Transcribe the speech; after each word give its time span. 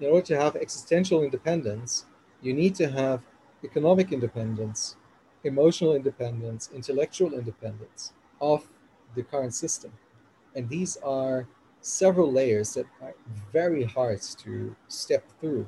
in 0.00 0.06
order 0.06 0.24
to 0.24 0.36
have 0.38 0.54
existential 0.54 1.24
independence, 1.24 2.04
you 2.40 2.54
need 2.54 2.74
to 2.76 2.88
have 2.88 3.20
economic 3.64 4.12
independence, 4.12 4.94
emotional 5.42 5.94
independence, 5.94 6.70
intellectual 6.72 7.34
independence 7.34 8.12
of 8.40 8.68
the 9.16 9.24
current 9.24 9.54
system. 9.54 9.92
And 10.54 10.68
these 10.68 10.96
are 10.98 11.48
several 11.80 12.30
layers 12.30 12.74
that 12.74 12.86
are 13.02 13.14
very 13.52 13.82
hard 13.84 14.22
to 14.22 14.76
step 14.86 15.24
through. 15.40 15.66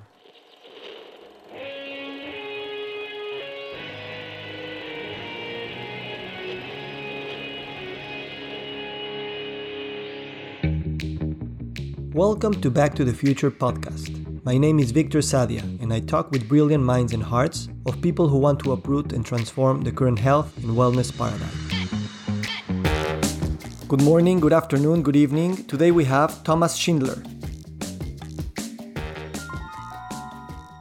Welcome 12.12 12.60
to 12.60 12.70
Back 12.70 12.94
to 12.96 13.04
the 13.04 13.14
Future 13.14 13.50
podcast. 13.50 14.19
My 14.42 14.56
name 14.56 14.78
is 14.78 14.90
Victor 14.90 15.18
Sadia, 15.18 15.60
and 15.82 15.92
I 15.92 16.00
talk 16.00 16.30
with 16.30 16.48
brilliant 16.48 16.82
minds 16.82 17.12
and 17.12 17.22
hearts 17.22 17.68
of 17.84 18.00
people 18.00 18.26
who 18.26 18.38
want 18.38 18.58
to 18.60 18.72
uproot 18.72 19.12
and 19.12 19.24
transform 19.24 19.82
the 19.82 19.92
current 19.92 20.18
health 20.18 20.56
and 20.56 20.70
wellness 20.70 21.12
paradigm. 21.14 21.50
Good 23.86 24.00
morning, 24.00 24.40
good 24.40 24.54
afternoon, 24.54 25.02
good 25.02 25.16
evening. 25.16 25.64
Today 25.64 25.90
we 25.90 26.04
have 26.04 26.42
Thomas 26.42 26.74
Schindler. 26.74 27.22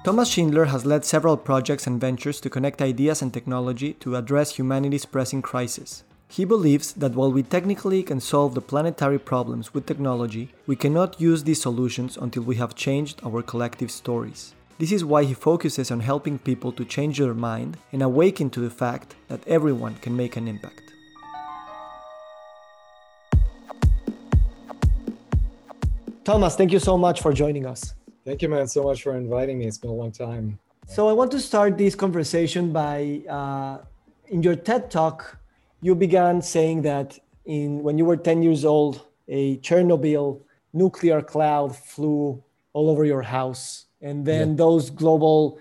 Thomas 0.06 0.30
Schindler 0.30 0.66
has 0.66 0.86
led 0.86 1.04
several 1.04 1.36
projects 1.36 1.86
and 1.86 2.00
ventures 2.00 2.40
to 2.40 2.50
connect 2.50 2.82
ideas 2.82 3.22
and 3.22 3.34
technology 3.34 3.92
to 3.96 4.16
address 4.16 4.56
humanity's 4.56 5.04
pressing 5.06 5.42
crisis. 5.42 6.06
He 6.32 6.46
believes 6.46 6.94
that 6.94 7.16
while 7.16 7.32
we 7.32 7.42
technically 7.42 8.04
can 8.04 8.20
solve 8.20 8.54
the 8.54 8.62
planetary 8.62 9.18
problems 9.18 9.74
with 9.74 9.88
technology, 9.88 10.54
we 10.68 10.76
cannot 10.76 11.20
use 11.20 11.44
these 11.44 11.60
solutions 11.60 12.18
until 12.18 12.44
we 12.44 12.56
have 12.58 12.76
changed 12.76 13.20
our 13.26 13.42
collective 13.42 13.90
stories. 13.90 14.54
This 14.78 14.92
is 14.92 15.04
why 15.04 15.24
he 15.24 15.34
focuses 15.34 15.90
on 15.90 16.02
helping 16.02 16.38
people 16.38 16.72
to 16.74 16.86
change 16.86 17.18
their 17.18 17.34
mind 17.34 17.78
and 17.92 18.04
awaken 18.04 18.52
to 18.52 18.60
the 18.60 18.70
fact 18.70 19.16
that 19.28 19.46
everyone 19.48 19.96
can 19.96 20.16
make 20.16 20.38
an 20.38 20.48
impact. 20.48 20.84
Thomas, 26.24 26.56
thank 26.56 26.72
you 26.72 26.80
so 26.80 26.96
much 26.96 27.22
for 27.24 27.34
joining 27.34 27.66
us. 27.66 27.96
Thank 28.24 28.44
you, 28.44 28.50
man, 28.50 28.68
so 28.68 28.84
much 28.84 29.02
for 29.02 29.18
inviting 29.18 29.58
me. 29.58 29.66
It's 29.66 29.80
been 29.80 29.90
a 29.90 29.94
long 29.94 30.12
time. 30.12 30.60
So, 30.86 31.10
I 31.10 31.14
want 31.14 31.32
to 31.32 31.40
start 31.40 31.76
this 31.76 31.96
conversation 31.96 32.72
by 32.72 33.24
uh, 33.28 33.80
in 34.28 34.44
your 34.44 34.56
TED 34.56 34.92
talk, 34.92 35.39
you 35.82 35.96
began 35.96 36.42
saying 36.42 36.82
that 36.84 37.18
in 37.46 37.82
when 37.84 37.98
you 37.98 38.06
were 38.06 38.18
10 38.18 38.44
years 38.44 38.66
old, 38.66 39.06
a 39.28 39.58
Chernobyl 39.58 40.42
nuclear 40.74 41.22
cloud 41.22 41.76
flew 41.76 42.44
all 42.74 42.90
over 42.90 43.06
your 43.06 43.22
house, 43.22 43.86
and 44.02 44.26
then 44.26 44.50
yeah. 44.50 44.56
those 44.56 44.90
global 44.90 45.60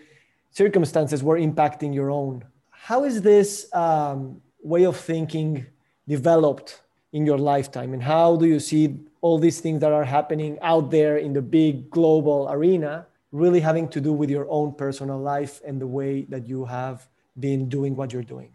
circumstances 0.51 1.23
were 1.23 1.39
impacting 1.39 1.95
your 1.95 2.11
own. 2.11 2.45
How 2.71 3.05
is 3.05 3.23
this 3.23 3.73
um, 3.75 4.41
way 4.63 4.85
of 4.85 4.97
thinking 4.97 5.67
developed 6.07 6.83
in 7.13 7.25
your 7.25 7.39
lifetime, 7.39 7.95
and 7.95 8.03
how 8.03 8.37
do 8.37 8.47
you 8.47 8.61
see 8.61 8.99
all 9.21 9.39
these 9.39 9.61
things 9.61 9.81
that 9.81 9.93
are 9.93 10.05
happening 10.05 10.59
out 10.61 10.91
there 10.91 11.17
in 11.17 11.33
the 11.33 11.43
big 11.43 11.91
global 11.91 12.49
arena 12.51 13.07
really 13.33 13.61
having 13.61 13.89
to 13.89 14.01
do 14.01 14.13
with 14.13 14.31
your 14.31 14.47
own 14.49 14.73
personal 14.73 15.19
life 15.19 15.61
and 15.67 15.81
the 15.81 15.87
way 15.87 16.23
that 16.29 16.47
you 16.47 16.65
have 16.65 17.09
been 17.39 17.69
doing 17.69 17.95
what 17.97 18.13
you're 18.13 18.23
doing? 18.23 18.51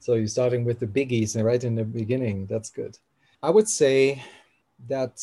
So 0.00 0.14
you're 0.14 0.26
starting 0.26 0.64
with 0.64 0.80
the 0.80 0.86
biggies 0.86 1.40
right 1.42 1.62
in 1.62 1.74
the 1.74 1.84
beginning. 1.84 2.46
That's 2.46 2.70
good. 2.70 2.98
I 3.42 3.50
would 3.50 3.68
say 3.68 4.22
that 4.88 5.22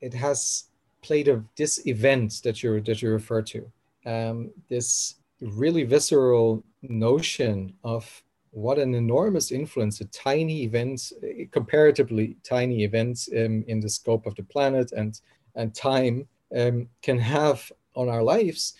it 0.00 0.12
has 0.14 0.64
played 1.02 1.28
a 1.28 1.42
this 1.56 1.86
event 1.86 2.40
that 2.44 2.62
you 2.62 2.80
that 2.82 3.00
you 3.00 3.10
refer 3.10 3.42
to, 3.42 3.72
um, 4.04 4.50
this 4.68 5.16
really 5.40 5.84
visceral 5.84 6.62
notion 6.82 7.72
of 7.84 8.22
what 8.50 8.78
an 8.78 8.94
enormous 8.94 9.50
influence 9.50 10.00
a 10.00 10.04
tiny 10.06 10.64
event, 10.64 11.12
comparatively 11.50 12.36
tiny 12.42 12.84
events 12.84 13.28
um, 13.32 13.64
in 13.66 13.80
the 13.80 13.88
scope 13.88 14.26
of 14.26 14.34
the 14.34 14.42
planet 14.42 14.92
and 14.92 15.20
and 15.54 15.74
time 15.74 16.28
um, 16.56 16.88
can 17.02 17.18
have 17.18 17.72
on 17.94 18.08
our 18.08 18.22
lives, 18.22 18.74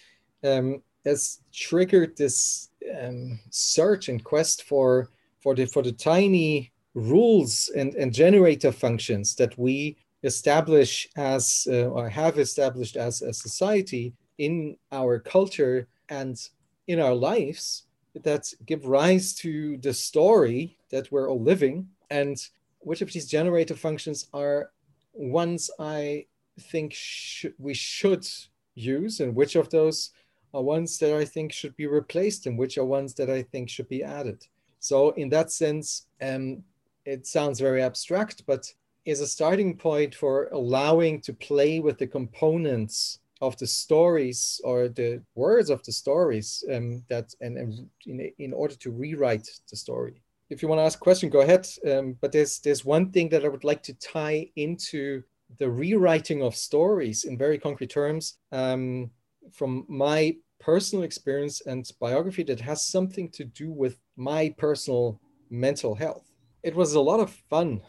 um, 0.44 0.82
has 1.04 1.40
triggered 1.52 2.16
this 2.16 2.68
um, 3.00 3.38
search 3.50 4.08
and 4.08 4.22
quest 4.22 4.64
for 4.64 5.08
for 5.40 5.54
the 5.54 5.66
for 5.66 5.82
the 5.82 5.92
tiny 5.92 6.72
rules 6.94 7.70
and, 7.76 7.94
and 7.94 8.12
generator 8.12 8.72
functions 8.72 9.34
that 9.36 9.56
we 9.58 9.96
establish 10.24 11.08
as 11.16 11.66
uh, 11.70 11.86
or 11.86 12.08
have 12.08 12.38
established 12.38 12.96
as 12.96 13.22
a 13.22 13.32
society 13.32 14.12
in 14.38 14.76
our 14.90 15.18
culture 15.18 15.86
and 16.08 16.48
in 16.88 16.98
our 17.00 17.14
lives 17.14 17.84
that 18.24 18.52
give 18.66 18.84
rise 18.84 19.32
to 19.34 19.76
the 19.78 19.94
story 19.94 20.76
that 20.90 21.12
we're 21.12 21.30
all 21.30 21.40
living. 21.40 21.86
And 22.10 22.36
which 22.80 23.02
of 23.02 23.12
these 23.12 23.28
generator 23.28 23.74
functions 23.74 24.28
are 24.32 24.70
ones 25.12 25.70
i 25.78 26.24
think 26.70 26.92
sh- 26.94 27.46
we 27.58 27.74
should 27.74 28.26
use 28.74 29.20
and 29.20 29.34
which 29.34 29.56
of 29.56 29.68
those 29.70 30.10
are 30.54 30.62
ones 30.62 30.98
that 30.98 31.14
i 31.16 31.24
think 31.24 31.52
should 31.52 31.74
be 31.76 31.86
replaced 31.86 32.46
and 32.46 32.56
which 32.56 32.78
are 32.78 32.84
ones 32.84 33.14
that 33.14 33.28
i 33.28 33.42
think 33.42 33.68
should 33.68 33.88
be 33.88 34.02
added 34.02 34.46
so 34.80 35.10
in 35.10 35.28
that 35.30 35.50
sense, 35.50 36.06
um, 36.20 36.62
it 37.04 37.26
sounds 37.26 37.60
very 37.60 37.82
abstract, 37.82 38.44
but 38.46 38.72
is 39.04 39.20
a 39.20 39.26
starting 39.26 39.76
point 39.76 40.14
for 40.14 40.48
allowing 40.52 41.20
to 41.22 41.32
play 41.32 41.80
with 41.80 41.98
the 41.98 42.06
components 42.06 43.20
of 43.40 43.56
the 43.58 43.66
stories 43.66 44.60
or 44.64 44.88
the 44.88 45.22
words 45.34 45.70
of 45.70 45.82
the 45.84 45.92
stories 45.92 46.64
um, 46.72 47.02
that 47.08 47.34
and, 47.40 47.56
and 47.56 47.88
in, 48.06 48.30
in 48.38 48.52
order 48.52 48.74
to 48.74 48.90
rewrite 48.90 49.48
the 49.70 49.76
story. 49.76 50.20
If 50.50 50.62
you 50.62 50.68
want 50.68 50.80
to 50.80 50.84
ask 50.84 50.98
a 50.98 51.02
question, 51.02 51.30
go 51.30 51.40
ahead. 51.40 51.66
Um, 51.88 52.16
but 52.20 52.32
there's 52.32 52.58
there's 52.60 52.84
one 52.84 53.10
thing 53.10 53.28
that 53.30 53.44
I 53.44 53.48
would 53.48 53.64
like 53.64 53.82
to 53.84 53.94
tie 53.94 54.50
into 54.56 55.22
the 55.58 55.70
rewriting 55.70 56.42
of 56.42 56.54
stories 56.54 57.24
in 57.24 57.38
very 57.38 57.58
concrete 57.58 57.90
terms 57.90 58.38
um, 58.52 59.10
from 59.52 59.86
my 59.88 60.36
personal 60.60 61.04
experience 61.04 61.60
and 61.62 61.90
biography 62.00 62.42
that 62.44 62.60
has 62.60 62.86
something 62.86 63.30
to 63.30 63.44
do 63.44 63.70
with 63.70 63.98
my 64.16 64.54
personal 64.58 65.20
mental 65.50 65.94
health. 65.94 66.32
It 66.62 66.74
was 66.74 66.94
a 66.94 67.00
lot 67.00 67.20
of 67.20 67.30
fun 67.48 67.80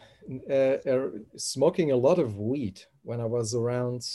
uh, 0.48 0.78
uh, 0.88 1.08
smoking 1.36 1.90
a 1.90 1.96
lot 1.96 2.18
of 2.18 2.36
weed 2.36 2.80
when 3.02 3.20
I 3.20 3.24
was 3.24 3.54
around, 3.54 4.06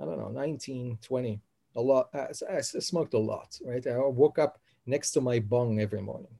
I 0.00 0.04
don't 0.04 0.18
know, 0.18 0.30
19, 0.30 0.98
20. 1.02 1.40
A 1.76 1.80
lot. 1.80 2.08
I, 2.14 2.28
I 2.50 2.60
smoked 2.62 3.12
a 3.12 3.18
lot, 3.18 3.58
right? 3.62 3.86
I 3.86 3.98
woke 3.98 4.38
up 4.38 4.58
next 4.86 5.10
to 5.12 5.20
my 5.20 5.38
bong 5.38 5.78
every 5.78 6.00
morning. 6.00 6.32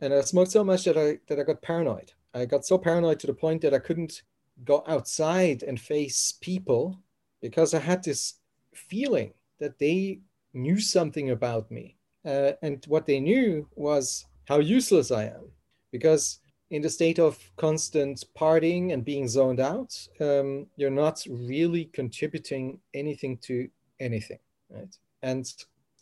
And 0.00 0.14
I 0.14 0.20
smoked 0.20 0.52
so 0.52 0.62
much 0.62 0.84
that 0.84 0.96
I 0.96 1.18
that 1.26 1.40
I 1.40 1.42
got 1.42 1.62
paranoid. 1.62 2.12
I 2.32 2.44
got 2.44 2.64
so 2.64 2.78
paranoid 2.78 3.18
to 3.20 3.26
the 3.26 3.34
point 3.34 3.62
that 3.62 3.74
I 3.74 3.80
couldn't 3.80 4.22
go 4.64 4.84
outside 4.86 5.64
and 5.64 5.80
face 5.80 6.34
people 6.40 7.00
because 7.42 7.74
I 7.74 7.80
had 7.80 8.04
this 8.04 8.34
feeling 8.72 9.32
that 9.58 9.78
they 9.78 10.20
knew 10.54 10.80
something 10.80 11.30
about 11.30 11.70
me. 11.70 11.96
Uh, 12.24 12.52
and 12.62 12.84
what 12.86 13.06
they 13.06 13.20
knew 13.20 13.68
was 13.74 14.24
how 14.46 14.58
useless 14.58 15.10
I 15.10 15.24
am. 15.24 15.50
Because 15.92 16.40
in 16.70 16.82
the 16.82 16.90
state 16.90 17.18
of 17.18 17.38
constant 17.56 18.24
partying 18.36 18.92
and 18.92 19.04
being 19.04 19.28
zoned 19.28 19.60
out, 19.60 19.94
um, 20.20 20.66
you're 20.76 20.90
not 20.90 21.24
really 21.28 21.84
contributing 21.86 22.78
anything 22.94 23.36
to 23.38 23.68
anything, 24.00 24.38
right? 24.70 24.96
And 25.22 25.46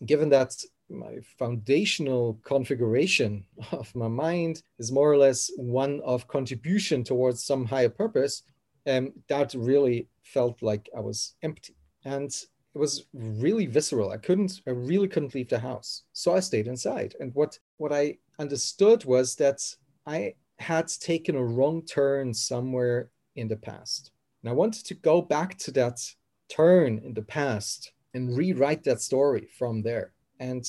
given 0.06 0.28
that 0.30 0.54
my 0.88 1.18
foundational 1.38 2.38
configuration 2.44 3.44
of 3.72 3.94
my 3.94 4.08
mind 4.08 4.62
is 4.78 4.92
more 4.92 5.10
or 5.10 5.16
less 5.16 5.50
one 5.56 6.00
of 6.04 6.28
contribution 6.28 7.02
towards 7.04 7.44
some 7.44 7.64
higher 7.64 7.88
purpose, 7.88 8.42
um, 8.86 9.12
that 9.28 9.54
really 9.54 10.08
felt 10.22 10.62
like 10.62 10.88
I 10.96 11.00
was 11.00 11.34
empty. 11.42 11.76
And 12.04 12.32
it 12.74 12.78
was 12.78 13.04
really 13.12 13.66
visceral. 13.66 14.10
I 14.10 14.16
couldn't, 14.16 14.60
I 14.66 14.70
really 14.70 15.08
couldn't 15.08 15.34
leave 15.34 15.48
the 15.48 15.58
house. 15.58 16.04
So 16.12 16.34
I 16.34 16.40
stayed 16.40 16.66
inside. 16.66 17.14
And 17.20 17.34
what, 17.34 17.58
what 17.76 17.92
I 17.92 18.18
understood 18.38 19.04
was 19.04 19.36
that 19.36 19.60
I 20.06 20.34
had 20.58 20.88
taken 20.88 21.36
a 21.36 21.44
wrong 21.44 21.82
turn 21.82 22.32
somewhere 22.32 23.10
in 23.36 23.48
the 23.48 23.56
past. 23.56 24.10
And 24.42 24.50
I 24.50 24.54
wanted 24.54 24.86
to 24.86 24.94
go 24.94 25.20
back 25.20 25.58
to 25.58 25.70
that 25.72 26.00
turn 26.48 27.00
in 27.04 27.14
the 27.14 27.22
past 27.22 27.92
and 28.14 28.36
rewrite 28.36 28.84
that 28.84 29.00
story 29.00 29.48
from 29.58 29.82
there 29.82 30.12
and 30.40 30.68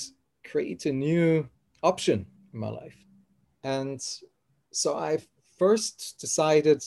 create 0.50 0.85
a 0.85 0.94
new 0.94 1.47
option 1.83 2.25
in 2.53 2.59
my 2.59 2.69
life. 2.69 2.97
And 3.63 4.01
so 4.71 4.95
I 4.97 5.19
first 5.57 6.17
decided 6.19 6.83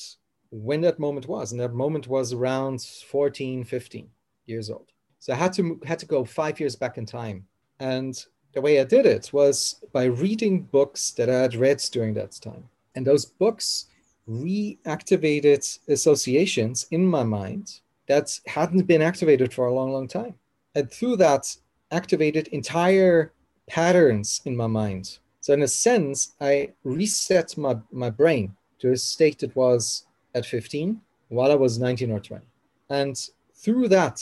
when 0.50 0.82
that 0.82 0.98
moment 0.98 1.26
was. 1.26 1.52
And 1.52 1.60
that 1.60 1.74
moment 1.74 2.06
was 2.06 2.32
around 2.32 2.82
14, 2.82 3.64
15 3.64 4.08
years 4.46 4.70
old. 4.70 4.90
So 5.18 5.32
I 5.32 5.36
had 5.36 5.52
to 5.54 5.80
had 5.84 5.98
to 6.00 6.06
go 6.06 6.24
five 6.24 6.60
years 6.60 6.76
back 6.76 6.98
in 6.98 7.06
time, 7.06 7.46
and 7.80 8.14
the 8.52 8.60
way 8.60 8.80
I 8.80 8.84
did 8.84 9.06
it 9.06 9.32
was 9.32 9.76
by 9.92 10.04
reading 10.04 10.62
books 10.62 11.10
that 11.12 11.28
I 11.28 11.40
had 11.40 11.54
read 11.54 11.78
during 11.90 12.14
that 12.14 12.32
time, 12.32 12.68
and 12.94 13.06
those 13.06 13.24
books 13.24 13.86
reactivated 14.28 15.78
associations 15.88 16.86
in 16.90 17.06
my 17.06 17.22
mind 17.22 17.80
that 18.08 18.38
hadn't 18.46 18.86
been 18.86 19.02
activated 19.02 19.52
for 19.52 19.66
a 19.66 19.74
long, 19.74 19.92
long 19.92 20.08
time. 20.08 20.34
and 20.74 20.90
through 20.90 21.16
that 21.16 21.56
activated 21.90 22.48
entire 22.48 23.32
patterns 23.66 24.42
in 24.44 24.54
my 24.56 24.66
mind. 24.66 25.18
So 25.40 25.54
in 25.54 25.62
a 25.62 25.68
sense, 25.68 26.32
I 26.40 26.72
reset 26.84 27.56
my, 27.56 27.76
my 27.90 28.10
brain 28.10 28.54
to 28.80 28.92
a 28.92 28.96
state 28.96 29.42
it 29.42 29.54
was 29.56 30.06
at 30.34 30.44
15 30.44 31.00
while 31.28 31.50
I 31.50 31.54
was 31.54 31.78
19 31.78 32.10
or 32.10 32.20
20. 32.20 32.44
And 32.90 33.16
through 33.54 33.88
that, 33.88 34.20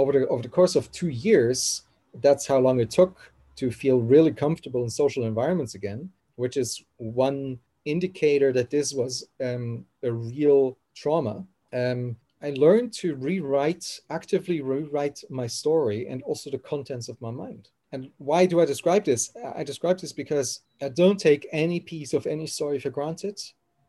over 0.00 0.12
the 0.12 0.28
over 0.28 0.42
the 0.42 0.48
course 0.48 0.76
of 0.76 0.90
two 0.92 1.08
years, 1.08 1.82
that's 2.22 2.46
how 2.46 2.58
long 2.58 2.80
it 2.80 2.90
took 2.90 3.32
to 3.56 3.70
feel 3.70 4.00
really 4.00 4.32
comfortable 4.32 4.82
in 4.82 4.90
social 4.90 5.24
environments 5.24 5.74
again, 5.74 6.10
which 6.36 6.56
is 6.56 6.82
one 6.96 7.58
indicator 7.84 8.52
that 8.52 8.70
this 8.70 8.92
was 8.92 9.28
um, 9.42 9.84
a 10.02 10.12
real 10.12 10.78
trauma. 10.94 11.44
Um, 11.72 12.16
I 12.42 12.50
learned 12.50 12.92
to 12.94 13.16
rewrite, 13.16 14.00
actively 14.08 14.60
rewrite 14.62 15.22
my 15.28 15.46
story 15.46 16.08
and 16.08 16.22
also 16.22 16.50
the 16.50 16.58
contents 16.58 17.08
of 17.08 17.20
my 17.20 17.30
mind. 17.30 17.68
And 17.92 18.10
why 18.18 18.46
do 18.46 18.60
I 18.60 18.64
describe 18.64 19.04
this? 19.04 19.30
I 19.56 19.64
describe 19.64 19.98
this 19.98 20.12
because 20.12 20.60
I 20.80 20.88
don't 20.88 21.18
take 21.18 21.46
any 21.52 21.80
piece 21.80 22.14
of 22.14 22.26
any 22.26 22.46
story 22.46 22.78
for 22.78 22.90
granted 22.90 23.40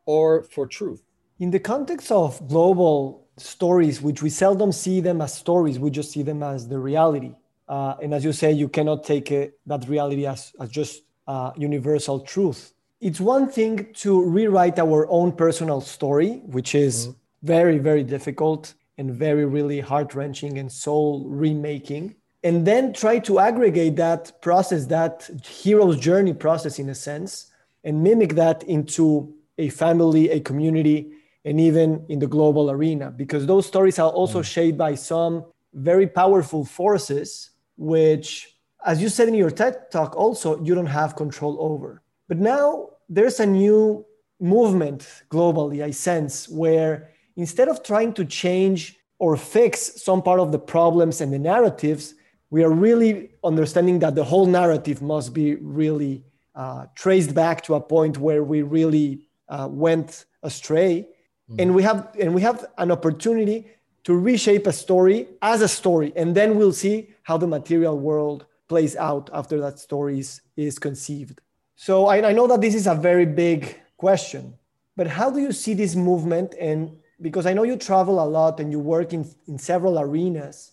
or 0.05 0.43
for 0.43 0.65
truth. 0.67 1.03
In 1.39 1.51
the 1.51 1.59
context 1.59 2.11
of 2.11 2.47
global 2.47 3.20
stories, 3.37 4.01
which 4.01 4.21
we 4.21 4.29
seldom 4.29 4.71
see 4.71 5.01
them 5.01 5.21
as 5.21 5.33
stories, 5.33 5.79
we 5.79 5.89
just 5.89 6.11
see 6.11 6.23
them 6.23 6.43
as 6.43 6.67
the 6.67 6.79
reality. 6.79 7.33
Uh, 7.67 7.95
and 8.01 8.13
as 8.13 8.23
you 8.23 8.33
say, 8.33 8.51
you 8.51 8.67
cannot 8.67 9.03
take 9.03 9.31
uh, 9.31 9.45
that 9.65 9.87
reality 9.87 10.25
as, 10.25 10.53
as 10.59 10.69
just 10.69 11.03
uh, 11.27 11.51
universal 11.55 12.19
truth. 12.19 12.73
It's 12.99 13.19
one 13.19 13.49
thing 13.49 13.93
to 13.95 14.23
rewrite 14.23 14.77
our 14.77 15.07
own 15.09 15.31
personal 15.31 15.81
story, 15.81 16.41
which 16.45 16.75
is 16.75 17.07
mm-hmm. 17.07 17.47
very, 17.47 17.77
very 17.77 18.03
difficult 18.03 18.73
and 18.97 19.11
very, 19.11 19.45
really 19.45 19.79
heart 19.79 20.13
wrenching 20.13 20.57
and 20.59 20.71
soul 20.71 21.25
remaking. 21.27 22.15
And 22.43 22.67
then 22.67 22.93
try 22.93 23.19
to 23.19 23.39
aggregate 23.39 23.95
that 23.95 24.41
process, 24.41 24.85
that 24.87 25.29
hero's 25.45 25.97
journey 25.97 26.33
process 26.33 26.77
in 26.79 26.89
a 26.89 26.95
sense, 26.95 27.47
and 27.83 28.03
mimic 28.03 28.35
that 28.35 28.63
into 28.63 29.33
a 29.57 29.69
family, 29.69 30.29
a 30.29 30.39
community, 30.39 31.11
and 31.45 31.59
even 31.59 32.05
in 32.09 32.19
the 32.19 32.27
global 32.27 32.69
arena, 32.69 33.11
because 33.11 33.45
those 33.45 33.65
stories 33.65 33.99
are 33.99 34.09
also 34.09 34.41
mm. 34.41 34.45
shaped 34.45 34.77
by 34.77 34.95
some 34.95 35.45
very 35.73 36.07
powerful 36.07 36.63
forces, 36.65 37.51
which, 37.77 38.55
as 38.85 39.01
you 39.01 39.09
said 39.09 39.27
in 39.27 39.33
your 39.33 39.49
TED 39.51 39.89
talk, 39.91 40.15
also 40.15 40.61
you 40.63 40.75
don't 40.75 40.85
have 40.85 41.15
control 41.15 41.57
over. 41.59 42.01
But 42.27 42.37
now 42.37 42.89
there's 43.09 43.39
a 43.39 43.45
new 43.45 44.05
movement 44.39 45.07
globally, 45.29 45.83
I 45.83 45.91
sense, 45.91 46.47
where 46.47 47.11
instead 47.35 47.69
of 47.69 47.83
trying 47.83 48.13
to 48.13 48.25
change 48.25 48.97
or 49.19 49.37
fix 49.37 50.01
some 50.03 50.21
part 50.21 50.39
of 50.39 50.51
the 50.51 50.59
problems 50.59 51.21
and 51.21 51.31
the 51.31 51.39
narratives, 51.39 52.15
we 52.49 52.63
are 52.63 52.71
really 52.71 53.31
understanding 53.43 53.99
that 53.99 54.15
the 54.15 54.23
whole 54.23 54.45
narrative 54.45 55.01
must 55.01 55.33
be 55.33 55.55
really 55.55 56.23
uh, 56.55 56.85
traced 56.95 57.33
back 57.33 57.63
to 57.63 57.75
a 57.75 57.79
point 57.79 58.17
where 58.17 58.43
we 58.43 58.61
really 58.61 59.27
uh, 59.47 59.67
went 59.69 60.25
astray 60.43 61.07
and 61.59 61.73
we 61.75 61.83
have 61.83 62.15
and 62.19 62.33
we 62.33 62.41
have 62.41 62.65
an 62.77 62.91
opportunity 62.91 63.67
to 64.03 64.15
reshape 64.15 64.67
a 64.67 64.73
story 64.73 65.27
as 65.41 65.61
a 65.61 65.67
story 65.67 66.11
and 66.15 66.35
then 66.35 66.57
we'll 66.57 66.73
see 66.73 67.09
how 67.23 67.37
the 67.37 67.47
material 67.47 67.97
world 67.99 68.45
plays 68.67 68.95
out 68.95 69.29
after 69.33 69.59
that 69.59 69.79
story 69.79 70.19
is, 70.19 70.41
is 70.55 70.79
conceived. 70.79 71.41
So 71.75 72.07
I, 72.07 72.29
I 72.29 72.33
know 72.33 72.47
that 72.47 72.61
this 72.61 72.73
is 72.73 72.87
a 72.87 72.95
very 72.95 73.25
big 73.25 73.79
question 73.97 74.53
but 74.95 75.07
how 75.07 75.29
do 75.29 75.39
you 75.39 75.51
see 75.51 75.73
this 75.73 75.95
movement? 75.95 76.55
And 76.59 76.97
because 77.21 77.45
i 77.45 77.53
know 77.53 77.63
you 77.63 77.77
travel 77.77 78.23
a 78.23 78.25
lot 78.25 78.59
and 78.59 78.71
you 78.71 78.79
work 78.79 79.13
in, 79.13 79.23
in 79.47 79.57
several 79.59 79.99
arenas 79.99 80.71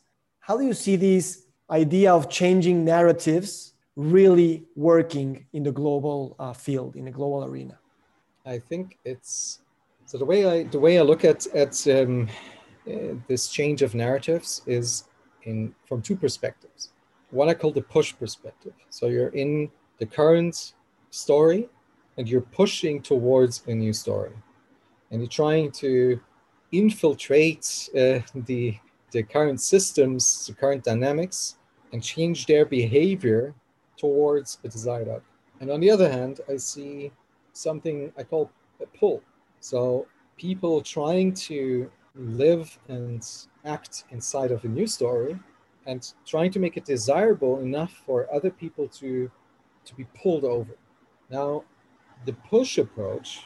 how 0.49 0.57
do 0.57 0.65
you 0.65 0.73
see 0.73 0.97
this 0.97 1.45
idea 1.71 2.11
of 2.11 2.31
changing 2.31 2.83
narratives 2.83 3.75
really 3.97 4.65
working 4.77 5.45
in 5.53 5.63
the 5.63 5.73
global 5.73 6.37
uh, 6.39 6.55
field 6.55 6.97
in 6.97 7.05
the 7.05 7.11
global 7.11 7.45
arena? 7.45 7.79
I 8.47 8.59
think 8.59 8.97
it's 9.05 9.59
so 10.09 10.17
the 10.17 10.25
way 10.25 10.47
I 10.47 10.63
the 10.63 10.81
way 10.81 10.99
I 10.99 11.03
look 11.03 11.23
at 11.27 11.47
at 11.49 11.87
um, 11.89 12.29
uh, 12.91 13.15
this 13.29 13.49
change 13.49 13.83
of 13.83 13.95
narratives 13.95 14.63
is 14.65 15.05
in 15.43 15.75
from 15.87 16.01
two 16.01 16.17
perspectives. 16.17 16.93
One 17.31 17.51
I 17.51 17.55
call 17.55 17.73
the 17.73 17.83
push 17.83 18.15
perspective. 18.17 18.73
So 18.89 19.09
you're 19.09 19.35
in 19.45 19.71
the 19.99 20.07
current 20.07 20.73
story, 21.11 21.69
and 22.17 22.27
you're 22.27 22.49
pushing 22.63 23.03
towards 23.03 23.63
a 23.67 23.75
new 23.75 23.93
story, 23.93 24.33
and 25.11 25.21
you're 25.21 25.29
trying 25.29 25.71
to 25.73 26.19
infiltrate 26.73 27.91
uh, 27.95 28.21
the 28.35 28.79
the 29.11 29.23
current 29.23 29.61
systems, 29.61 30.47
the 30.47 30.55
current 30.55 30.85
dynamics, 30.85 31.59
and 31.93 32.03
change 32.03 32.47
their 32.47 32.65
behavior 32.65 33.55
towards 33.99 34.59
a 34.65 34.69
desired 34.69 35.09
outcome. 35.09 35.39
And 35.61 35.71
on 35.71 35.81
the 35.81 35.91
other 35.91 36.11
hand, 36.11 36.41
I 36.49 36.57
see 36.57 37.13
something 37.53 38.11
I 38.17 38.23
call 38.23 38.51
a 38.81 38.87
pull. 38.87 39.23
So 39.61 40.07
people 40.37 40.81
trying 40.81 41.35
to 41.35 41.91
live 42.15 42.79
and 42.89 43.27
act 43.65 44.05
inside 44.11 44.51
of 44.51 44.65
a 44.65 44.69
new 44.69 44.87
story 44.87 45.39
and 45.87 46.13
trying 46.27 46.51
to 46.53 46.59
make 46.59 46.77
it 46.77 46.85
desirable 46.85 47.61
enough 47.61 47.93
for 48.05 48.33
other 48.33 48.51
people 48.51 48.89
to 48.89 49.31
to 49.85 49.95
be 49.95 50.05
pulled 50.23 50.45
over. 50.45 50.75
Now, 51.31 51.65
the 52.27 52.35
push 52.35 52.77
approach 52.77 53.45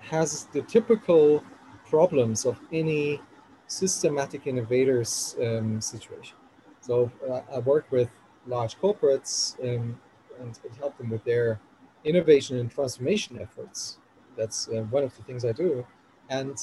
has 0.00 0.44
the 0.46 0.62
typical 0.62 1.44
problems 1.86 2.44
of 2.44 2.58
any 2.72 3.20
systematic 3.68 4.46
innovators 4.46 5.36
um, 5.40 5.80
situation. 5.80 6.36
So 6.80 7.12
uh, 7.30 7.42
I 7.54 7.58
work 7.60 7.86
with 7.90 8.10
large 8.46 8.76
corporates 8.80 9.58
um, 9.62 10.00
and 10.40 10.58
help 10.78 10.96
them 10.98 11.10
with 11.10 11.22
their 11.24 11.60
innovation 12.04 12.58
and 12.58 12.70
transformation 12.70 13.38
efforts 13.40 13.98
that's 14.38 14.68
uh, 14.68 14.82
one 14.90 15.02
of 15.02 15.14
the 15.16 15.22
things 15.24 15.44
I 15.44 15.52
do. 15.52 15.84
And 16.30 16.56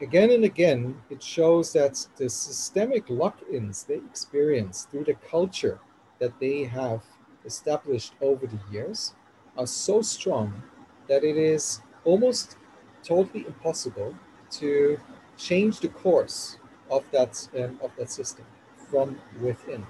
again 0.00 0.30
and 0.30 0.44
again, 0.44 0.96
it 1.10 1.22
shows 1.22 1.72
that 1.72 1.94
the 2.16 2.28
systemic 2.30 3.10
lock-ins 3.10 3.84
they 3.84 3.96
experience 3.96 4.86
through 4.90 5.04
the 5.04 5.14
culture 5.14 5.78
that 6.20 6.38
they 6.40 6.64
have 6.64 7.02
established 7.44 8.12
over 8.20 8.46
the 8.46 8.60
years 8.70 9.14
are 9.56 9.66
so 9.66 10.00
strong 10.02 10.62
that 11.08 11.24
it 11.24 11.36
is 11.36 11.80
almost 12.04 12.56
totally 13.02 13.44
impossible 13.46 14.14
to 14.50 14.98
change 15.36 15.80
the 15.80 15.88
course 15.88 16.58
of 16.90 17.04
that 17.12 17.48
um, 17.56 17.78
of 17.82 17.90
that 17.98 18.10
system 18.10 18.44
from 18.90 19.18
within, 19.40 19.86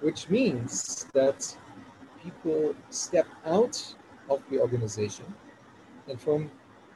which 0.00 0.28
means 0.30 1.06
that 1.12 1.56
people 2.22 2.74
step 2.90 3.26
out 3.44 3.76
of 4.30 4.40
the 4.50 4.58
organization 4.60 5.24
and 6.08 6.20
from 6.20 6.50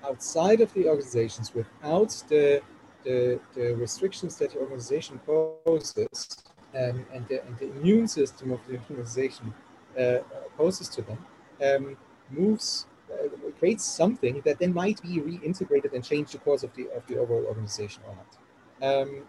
outside 0.04 0.60
of 0.60 0.72
the 0.74 0.88
organizations 0.88 1.54
without 1.54 2.10
the, 2.28 2.62
the, 3.04 3.40
the 3.54 3.74
restrictions 3.74 4.36
that 4.36 4.52
the 4.52 4.58
organization 4.58 5.18
poses 5.26 6.44
um, 6.74 7.04
and, 7.12 7.26
the, 7.28 7.44
and, 7.44 7.58
the, 7.58 7.70
immune 7.76 8.08
system 8.08 8.52
of 8.52 8.60
the 8.68 8.78
organization 8.90 9.52
uh, 9.98 10.18
poses 10.56 10.88
to 10.88 11.02
them 11.02 11.18
um, 11.62 11.96
moves 12.30 12.86
uh, 13.12 13.28
creates 13.58 13.84
something 13.84 14.40
that 14.44 14.58
then 14.58 14.72
might 14.72 15.00
be 15.02 15.20
reintegrated 15.20 15.92
and 15.92 16.02
change 16.02 16.32
the 16.32 16.38
course 16.38 16.62
of 16.62 16.72
the 16.74 16.88
of 16.96 17.06
the 17.06 17.18
overall 17.18 17.44
organization 17.44 18.02
or 18.06 18.16
not. 18.16 19.02
Um, 19.02 19.22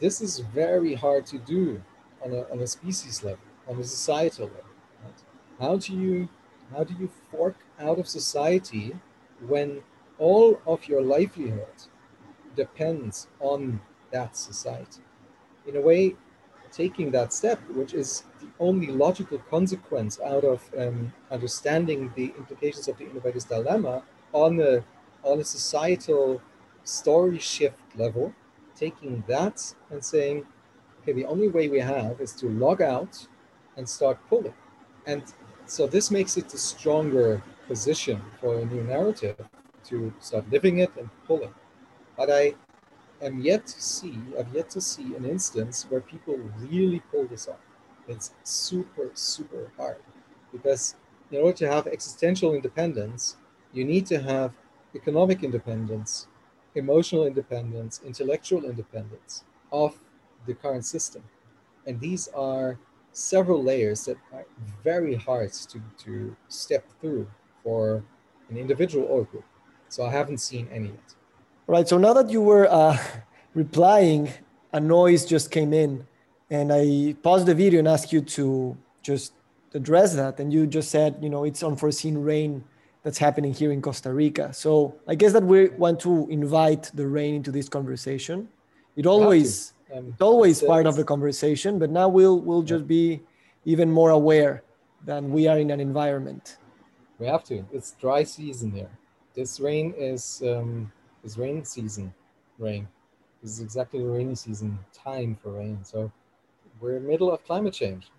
this 0.00 0.20
is 0.20 0.38
very 0.38 0.94
hard 0.94 1.26
to 1.26 1.38
do 1.38 1.82
on 2.24 2.32
a, 2.32 2.50
on 2.50 2.60
a 2.60 2.66
species 2.66 3.22
level, 3.22 3.44
on 3.68 3.78
a 3.78 3.84
societal 3.84 4.46
level. 4.46 4.70
Right? 5.04 5.22
How 5.60 5.76
do 5.76 5.92
you 5.92 6.28
how 6.74 6.84
do 6.84 6.94
you 6.98 7.10
fork 7.30 7.56
out 7.78 7.98
of 7.98 8.08
society 8.08 8.96
when 9.46 9.82
all 10.18 10.60
of 10.66 10.88
your 10.88 11.02
livelihood 11.02 11.76
depends 12.54 13.28
on 13.40 13.80
that 14.10 14.36
society. 14.36 15.02
In 15.66 15.76
a 15.76 15.80
way, 15.80 16.16
taking 16.72 17.10
that 17.10 17.32
step, 17.32 17.58
which 17.70 17.94
is 17.94 18.24
the 18.40 18.48
only 18.60 18.88
logical 18.88 19.38
consequence 19.50 20.18
out 20.20 20.44
of 20.44 20.62
um, 20.78 21.12
understanding 21.30 22.12
the 22.16 22.32
implications 22.38 22.88
of 22.88 22.96
the 22.98 23.08
innovator's 23.08 23.44
dilemma 23.44 24.02
on 24.32 24.60
a, 24.60 24.84
on 25.22 25.40
a 25.40 25.44
societal 25.44 26.40
story 26.84 27.38
shift 27.38 27.80
level, 27.96 28.32
taking 28.74 29.22
that 29.26 29.74
and 29.90 30.04
saying, 30.04 30.44
okay, 31.00 31.12
the 31.12 31.24
only 31.26 31.48
way 31.48 31.68
we 31.68 31.80
have 31.80 32.20
is 32.20 32.32
to 32.32 32.48
log 32.48 32.82
out 32.82 33.26
and 33.76 33.88
start 33.88 34.18
pulling. 34.28 34.54
And 35.06 35.22
so 35.66 35.86
this 35.86 36.10
makes 36.10 36.36
it 36.36 36.52
a 36.54 36.58
stronger 36.58 37.42
position 37.66 38.20
for 38.40 38.58
a 38.58 38.64
new 38.64 38.82
narrative 38.82 39.36
to 39.88 40.12
start 40.20 40.50
living 40.50 40.78
it 40.78 40.90
and 40.96 41.08
pulling. 41.26 41.54
But 42.16 42.30
I 42.30 42.54
am 43.22 43.40
yet 43.40 43.66
to 43.66 43.82
see, 43.82 44.18
I've 44.38 44.54
yet 44.54 44.70
to 44.70 44.80
see 44.80 45.14
an 45.14 45.24
instance 45.24 45.86
where 45.88 46.00
people 46.00 46.38
really 46.60 47.00
pull 47.10 47.26
this 47.26 47.48
off. 47.48 47.60
It's 48.08 48.32
super, 48.44 49.10
super 49.14 49.72
hard 49.76 50.02
because 50.52 50.94
in 51.30 51.38
order 51.38 51.56
to 51.58 51.68
have 51.68 51.86
existential 51.86 52.54
independence, 52.54 53.36
you 53.72 53.84
need 53.84 54.06
to 54.06 54.20
have 54.20 54.52
economic 54.94 55.42
independence, 55.42 56.28
emotional 56.74 57.26
independence, 57.26 58.00
intellectual 58.04 58.64
independence 58.64 59.44
of 59.72 59.98
the 60.46 60.54
current 60.54 60.84
system. 60.84 61.22
And 61.86 62.00
these 62.00 62.28
are 62.28 62.78
several 63.12 63.62
layers 63.62 64.04
that 64.04 64.18
are 64.32 64.44
very 64.84 65.14
hard 65.14 65.52
to, 65.52 65.80
to 66.04 66.36
step 66.48 66.84
through 67.00 67.26
for 67.64 68.04
an 68.50 68.56
individual 68.56 69.06
or 69.06 69.24
group. 69.24 69.44
So 69.88 70.04
I 70.04 70.10
haven't 70.10 70.38
seen 70.38 70.68
any 70.72 70.88
yet. 70.88 71.14
Right. 71.66 71.88
So 71.88 71.98
now 71.98 72.12
that 72.12 72.30
you 72.30 72.40
were 72.40 72.70
uh, 72.70 72.98
replying, 73.54 74.30
a 74.72 74.80
noise 74.80 75.24
just 75.24 75.50
came 75.50 75.72
in, 75.72 76.06
and 76.50 76.72
I 76.72 77.14
paused 77.22 77.46
the 77.46 77.54
video 77.54 77.78
and 77.78 77.88
asked 77.88 78.12
you 78.12 78.20
to 78.20 78.76
just 79.02 79.32
address 79.74 80.14
that. 80.14 80.38
And 80.38 80.52
you 80.52 80.66
just 80.66 80.90
said, 80.90 81.16
you 81.20 81.28
know, 81.28 81.44
it's 81.44 81.62
unforeseen 81.62 82.18
rain 82.18 82.64
that's 83.02 83.18
happening 83.18 83.52
here 83.52 83.70
in 83.72 83.80
Costa 83.80 84.12
Rica. 84.12 84.52
So 84.52 84.96
I 85.06 85.14
guess 85.14 85.32
that 85.32 85.42
we 85.42 85.68
want 85.68 86.00
to 86.00 86.26
invite 86.28 86.90
the 86.94 87.06
rain 87.06 87.34
into 87.34 87.52
this 87.52 87.68
conversation. 87.68 88.48
It 88.96 89.06
always, 89.06 89.74
um, 89.94 90.08
it's 90.08 90.20
always 90.20 90.58
it's, 90.58 90.66
part 90.66 90.86
of 90.86 90.96
the 90.96 91.04
conversation, 91.04 91.78
but 91.78 91.90
now 91.90 92.08
we'll 92.08 92.40
we'll 92.40 92.62
just 92.62 92.86
be 92.86 93.20
even 93.64 93.90
more 93.90 94.10
aware 94.10 94.62
than 95.04 95.30
we 95.30 95.46
are 95.46 95.58
in 95.58 95.70
an 95.70 95.80
environment. 95.80 96.56
We 97.18 97.26
have 97.26 97.44
to. 97.44 97.64
It's 97.72 97.92
dry 97.92 98.24
season 98.24 98.72
there. 98.72 98.90
This 99.36 99.60
rain 99.60 99.94
is 99.96 100.42
um, 100.46 100.90
is 101.22 101.36
rain 101.36 101.64
season, 101.64 102.12
rain. 102.58 102.88
This 103.42 103.52
is 103.52 103.60
exactly 103.60 104.00
the 104.00 104.08
rainy 104.08 104.34
season 104.34 104.78
time 104.92 105.36
for 105.40 105.52
rain. 105.52 105.78
So 105.84 106.10
we're 106.80 107.00
middle 107.00 107.30
of 107.30 107.44
climate 107.44 107.74
change. 107.74 108.10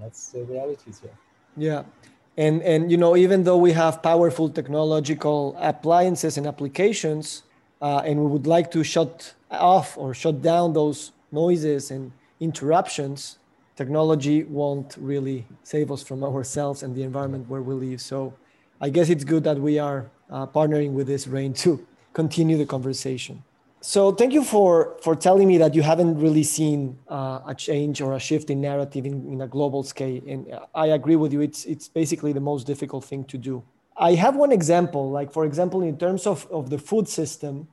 That's 0.00 0.28
the 0.28 0.44
realities 0.44 1.00
here. 1.00 1.16
Yeah. 1.56 1.84
And, 2.36 2.62
and 2.62 2.90
you 2.90 2.98
know, 2.98 3.16
even 3.16 3.44
though 3.44 3.56
we 3.56 3.72
have 3.72 4.02
powerful 4.02 4.50
technological 4.50 5.56
appliances 5.58 6.36
and 6.36 6.46
applications, 6.46 7.44
uh, 7.80 8.02
and 8.04 8.20
we 8.20 8.26
would 8.26 8.46
like 8.46 8.70
to 8.72 8.84
shut 8.84 9.34
off 9.50 9.96
or 9.96 10.12
shut 10.12 10.42
down 10.42 10.74
those 10.74 11.12
noises 11.32 11.90
and 11.90 12.12
interruptions, 12.40 13.38
technology 13.74 14.44
won't 14.44 14.96
really 14.98 15.46
save 15.62 15.90
us 15.90 16.02
from 16.02 16.22
ourselves 16.22 16.82
and 16.82 16.94
the 16.94 17.02
environment 17.02 17.48
where 17.48 17.62
we 17.62 17.74
live. 17.74 18.00
So 18.00 18.34
I 18.80 18.90
guess 18.90 19.08
it's 19.08 19.24
good 19.24 19.44
that 19.44 19.58
we 19.58 19.78
are 19.78 20.10
uh, 20.30 20.46
partnering 20.46 20.92
with 20.92 21.06
this 21.06 21.26
rain 21.26 21.52
to 21.54 21.84
continue 22.12 22.56
the 22.56 22.66
conversation. 22.66 23.42
So 23.80 24.10
thank 24.10 24.32
you 24.32 24.42
for 24.42 24.96
for 25.02 25.14
telling 25.14 25.46
me 25.46 25.58
that 25.58 25.74
you 25.74 25.82
haven't 25.82 26.18
really 26.18 26.42
seen 26.42 26.98
uh, 27.08 27.40
a 27.46 27.54
change 27.54 28.00
or 28.00 28.14
a 28.14 28.18
shift 28.18 28.50
in 28.50 28.60
narrative 28.60 29.06
in, 29.06 29.32
in 29.32 29.40
a 29.42 29.46
global 29.46 29.82
scale, 29.82 30.20
and 30.26 30.46
I 30.74 30.86
agree 30.88 31.16
with 31.16 31.32
you. 31.32 31.40
It's 31.40 31.64
it's 31.64 31.88
basically 31.88 32.32
the 32.32 32.40
most 32.40 32.66
difficult 32.66 33.04
thing 33.04 33.24
to 33.24 33.38
do. 33.38 33.62
I 33.96 34.14
have 34.14 34.36
one 34.36 34.52
example, 34.52 35.10
like 35.10 35.32
for 35.32 35.44
example, 35.44 35.82
in 35.82 35.96
terms 35.96 36.26
of, 36.26 36.46
of 36.50 36.68
the 36.68 36.78
food 36.78 37.08
system, 37.08 37.68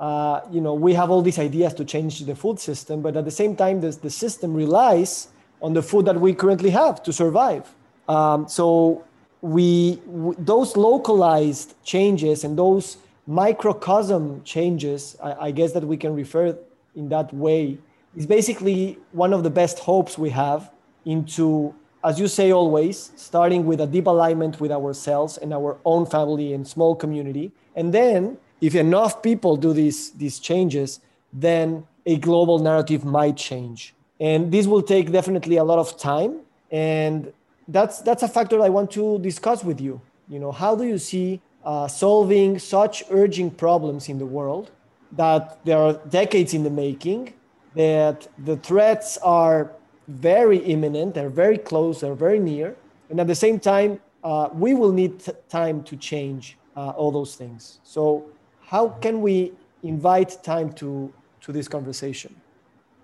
uh, 0.00 0.40
you 0.50 0.60
know, 0.60 0.74
we 0.74 0.94
have 0.94 1.10
all 1.10 1.22
these 1.22 1.38
ideas 1.38 1.74
to 1.74 1.84
change 1.84 2.20
the 2.20 2.34
food 2.34 2.58
system, 2.58 3.00
but 3.00 3.16
at 3.16 3.24
the 3.24 3.30
same 3.30 3.54
time, 3.54 3.80
the, 3.80 3.90
the 3.90 4.10
system 4.10 4.54
relies 4.54 5.28
on 5.60 5.74
the 5.74 5.82
food 5.82 6.04
that 6.06 6.20
we 6.20 6.34
currently 6.34 6.70
have 6.70 7.02
to 7.02 7.12
survive. 7.12 7.72
Um, 8.08 8.48
so 8.48 9.04
we 9.40 10.00
those 10.38 10.76
localized 10.76 11.74
changes 11.84 12.44
and 12.44 12.58
those 12.58 12.98
microcosm 13.28 14.42
changes, 14.42 15.16
I, 15.22 15.48
I, 15.48 15.50
guess 15.50 15.72
that 15.72 15.84
we 15.84 15.98
can 15.98 16.14
refer 16.14 16.56
in 16.96 17.10
that 17.10 17.32
way, 17.32 17.78
is 18.16 18.26
basically 18.26 18.98
one 19.12 19.34
of 19.34 19.42
the 19.42 19.50
best 19.50 19.78
hopes 19.78 20.16
we 20.16 20.30
have 20.30 20.70
into, 21.04 21.74
as 22.02 22.18
you 22.18 22.26
say 22.26 22.52
always, 22.52 23.12
starting 23.16 23.66
with 23.66 23.80
a 23.82 23.86
deep 23.86 24.06
alignment 24.06 24.60
with 24.60 24.72
ourselves 24.72 25.36
and 25.36 25.52
our 25.52 25.76
own 25.84 26.06
family 26.06 26.54
and 26.54 26.66
small 26.66 26.96
community. 26.96 27.52
And 27.76 27.92
then, 27.92 28.38
if 28.62 28.74
enough 28.74 29.22
people 29.22 29.56
do 29.56 29.74
these, 29.74 30.10
these 30.12 30.38
changes, 30.38 31.00
then 31.32 31.86
a 32.06 32.16
global 32.16 32.58
narrative 32.58 33.04
might 33.04 33.36
change. 33.36 33.94
And 34.18 34.50
this 34.50 34.66
will 34.66 34.82
take 34.82 35.12
definitely 35.12 35.58
a 35.58 35.64
lot 35.64 35.78
of 35.78 35.98
time. 35.98 36.40
And 36.72 37.32
that's, 37.68 38.00
that's 38.00 38.22
a 38.22 38.28
factor 38.28 38.60
I 38.62 38.68
want 38.68 38.90
to 38.92 39.18
discuss 39.20 39.62
with 39.62 39.80
you. 39.80 40.00
You 40.28 40.38
know, 40.38 40.52
how 40.52 40.74
do 40.74 40.84
you 40.84 40.98
see 40.98 41.40
uh, 41.64 41.86
solving 41.88 42.58
such 42.58 43.04
urgent 43.10 43.56
problems 43.56 44.08
in 44.08 44.18
the 44.18 44.26
world 44.26 44.70
that 45.12 45.64
there 45.64 45.78
are 45.78 45.94
decades 46.08 46.54
in 46.54 46.62
the 46.62 46.70
making, 46.70 47.34
that 47.74 48.26
the 48.44 48.56
threats 48.56 49.18
are 49.18 49.72
very 50.08 50.58
imminent, 50.58 51.14
they're 51.14 51.30
very 51.30 51.58
close, 51.58 52.00
they're 52.00 52.14
very 52.14 52.38
near, 52.38 52.76
and 53.10 53.20
at 53.20 53.26
the 53.26 53.34
same 53.34 53.58
time, 53.58 54.00
uh, 54.24 54.48
we 54.52 54.74
will 54.74 54.92
need 54.92 55.20
t- 55.20 55.32
time 55.48 55.82
to 55.84 55.96
change 55.96 56.58
uh, 56.76 56.90
all 56.90 57.10
those 57.10 57.36
things. 57.36 57.80
So, 57.84 58.26
how 58.62 58.88
can 58.88 59.20
we 59.20 59.52
invite 59.82 60.42
time 60.42 60.72
to 60.74 61.12
to 61.40 61.52
this 61.52 61.68
conversation? 61.68 62.34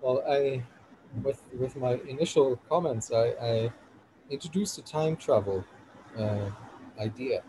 Well, 0.01 0.23
I, 0.27 0.61
with 1.23 1.41
with 1.57 1.75
my 1.75 1.93
initial 2.07 2.59
comments, 2.69 3.11
I, 3.11 3.27
I 3.41 3.71
introduced 4.29 4.75
the 4.75 4.81
time 4.81 5.15
travel 5.15 5.63
uh, 6.17 6.49
idea, 6.99 7.43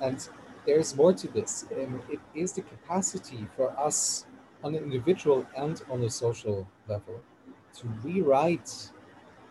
and 0.00 0.28
there's 0.66 0.94
more 0.96 1.12
to 1.14 1.28
this. 1.28 1.66
Um, 1.72 2.02
it 2.10 2.20
is 2.34 2.52
the 2.52 2.62
capacity 2.62 3.46
for 3.56 3.70
us 3.78 4.26
on 4.64 4.74
an 4.74 4.82
individual 4.84 5.46
and 5.56 5.80
on 5.90 6.02
a 6.02 6.10
social 6.10 6.66
level 6.88 7.20
to 7.74 7.86
rewrite 8.02 8.90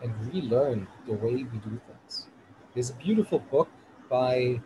and 0.02 0.12
relearn 0.32 0.86
the 1.06 1.12
way 1.14 1.34
we 1.36 1.58
do 1.58 1.80
things. 1.86 2.28
There's 2.74 2.90
a 2.90 2.94
beautiful 2.94 3.38
book 3.38 3.68
by 4.10 4.60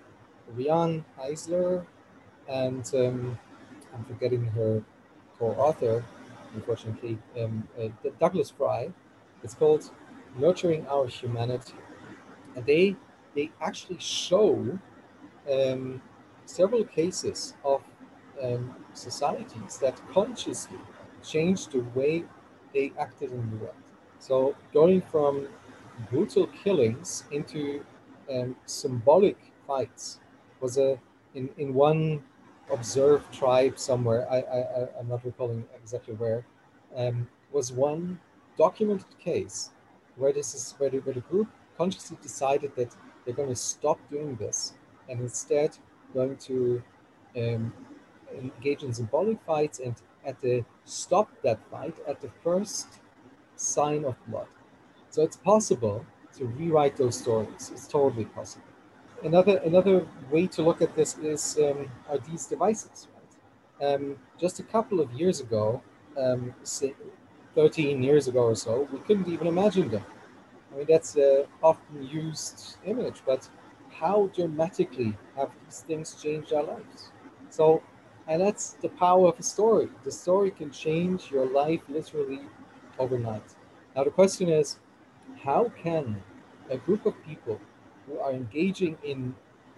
Riane 0.48 1.04
Eisler 1.18 1.86
and 2.48 2.90
um, 2.94 3.38
I'm 3.94 4.04
forgetting 4.04 4.44
her 4.46 4.84
co-author, 5.38 6.04
unfortunately, 6.54 7.18
um, 7.38 7.68
uh, 7.78 7.88
Douglas 8.18 8.50
Fry. 8.50 8.92
It's 9.42 9.54
called 9.54 9.90
Nurturing 10.38 10.86
Our 10.88 11.06
Humanity. 11.08 11.74
And 12.56 12.64
they, 12.66 12.96
they 13.34 13.50
actually 13.60 13.98
show 13.98 14.78
um, 15.50 16.02
several 16.44 16.84
cases 16.84 17.54
of 17.64 17.82
um, 18.42 18.74
societies 18.94 19.78
that 19.78 20.00
consciously 20.12 20.78
changed 21.22 21.72
the 21.72 21.80
way 21.94 22.24
they 22.74 22.92
acted 22.98 23.32
in 23.32 23.50
the 23.50 23.56
world. 23.56 23.74
So 24.18 24.56
going 24.72 25.02
from 25.02 25.48
brutal 26.10 26.46
killings 26.48 27.24
into 27.30 27.84
um, 28.32 28.56
symbolic 28.66 29.36
fights 29.66 30.20
was 30.60 30.78
a 30.78 30.98
in, 31.34 31.48
in 31.58 31.74
one 31.74 32.22
observed 32.72 33.32
tribe 33.32 33.78
somewhere. 33.78 34.30
I, 34.30 34.38
I 34.38 34.98
I'm 34.98 35.08
not 35.08 35.24
recalling 35.24 35.64
exactly 35.74 36.14
where. 36.14 36.44
Um, 36.96 37.28
was 37.52 37.72
one 37.72 38.18
documented 38.56 39.18
case 39.18 39.70
where 40.16 40.32
this 40.32 40.54
is 40.54 40.74
where 40.78 40.90
the, 40.90 40.98
where 40.98 41.14
the 41.14 41.20
group 41.20 41.48
consciously 41.80 42.18
decided 42.20 42.70
that 42.76 42.90
they're 43.24 43.40
going 43.42 43.54
to 43.56 43.62
stop 43.74 43.98
doing 44.10 44.36
this 44.36 44.74
and 45.08 45.20
instead 45.20 45.70
going 46.12 46.36
to 46.36 46.82
um, 47.36 47.72
engage 48.34 48.82
in 48.82 48.92
symbolic 48.92 49.38
fights 49.50 49.78
and 49.78 49.94
at 50.30 50.38
the 50.42 50.56
stop 50.84 51.28
that 51.42 51.58
fight 51.70 51.96
at 52.06 52.20
the 52.20 52.30
first 52.44 52.88
sign 53.56 54.04
of 54.04 54.14
blood. 54.26 54.48
So 55.08 55.22
it's 55.22 55.36
possible 55.36 56.04
to 56.36 56.44
rewrite 56.60 56.96
those 56.96 57.16
stories. 57.18 57.70
It's 57.74 57.88
totally 57.88 58.26
possible. 58.26 58.72
Another 59.22 59.56
another 59.70 59.96
way 60.30 60.44
to 60.56 60.60
look 60.68 60.80
at 60.86 60.92
this 60.98 61.10
is 61.18 61.42
um, 61.66 61.90
are 62.10 62.18
these 62.28 62.44
devices, 62.54 63.08
right? 63.16 63.34
Um, 63.86 64.04
just 64.44 64.60
a 64.60 64.66
couple 64.74 64.98
of 65.00 65.08
years 65.20 65.40
ago, 65.40 65.82
um, 66.24 66.54
say 66.62 66.94
13 67.54 68.02
years 68.02 68.28
ago 68.28 68.42
or 68.52 68.54
so, 68.54 68.88
we 68.92 68.98
couldn't 69.00 69.28
even 69.28 69.46
imagine 69.46 69.88
them. 69.90 70.04
I 70.72 70.76
mean, 70.76 70.86
that's 70.88 71.16
an 71.16 71.46
often 71.62 72.02
used 72.06 72.76
image, 72.84 73.22
but 73.26 73.48
how 73.90 74.28
dramatically 74.28 75.16
have 75.36 75.50
these 75.64 75.80
things 75.82 76.20
changed 76.22 76.52
our 76.52 76.62
lives? 76.62 77.10
So, 77.50 77.82
and 78.26 78.40
that's 78.40 78.74
the 78.74 78.88
power 78.88 79.28
of 79.28 79.38
a 79.38 79.42
story. 79.42 79.88
The 80.04 80.12
story 80.12 80.50
can 80.50 80.70
change 80.70 81.30
your 81.30 81.46
life 81.46 81.82
literally 81.88 82.42
overnight. 82.98 83.54
Now, 83.96 84.04
the 84.04 84.10
question 84.10 84.48
is 84.48 84.78
how 85.42 85.70
can 85.70 86.22
a 86.68 86.76
group 86.78 87.06
of 87.06 87.14
people 87.24 87.60
who 88.06 88.18
are 88.18 88.32
engaging 88.32 88.98
in 89.02 89.34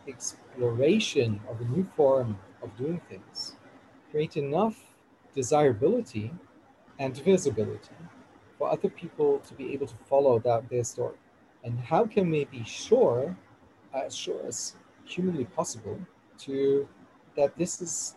exploration 0.08 1.40
of 1.48 1.60
a 1.60 1.64
new 1.64 1.84
form 1.84 2.38
of 2.60 2.76
doing 2.76 3.00
things 3.08 3.56
create 4.10 4.36
enough 4.36 4.94
desirability 5.34 6.32
and 6.98 7.16
visibility 7.18 7.94
for 8.62 8.70
other 8.70 8.88
people 8.88 9.40
to 9.48 9.54
be 9.54 9.72
able 9.74 9.88
to 9.88 9.98
follow 10.08 10.38
that 10.38 10.68
their 10.70 10.84
story? 10.84 11.18
And 11.64 11.72
how 11.80 12.06
can 12.06 12.30
we 12.30 12.44
be 12.44 12.62
sure 12.62 13.36
as 13.92 14.14
sure 14.14 14.40
as 14.46 14.74
humanly 15.04 15.46
possible 15.46 15.98
to 16.44 16.88
that 17.36 17.50
this 17.58 17.82
is 17.82 18.14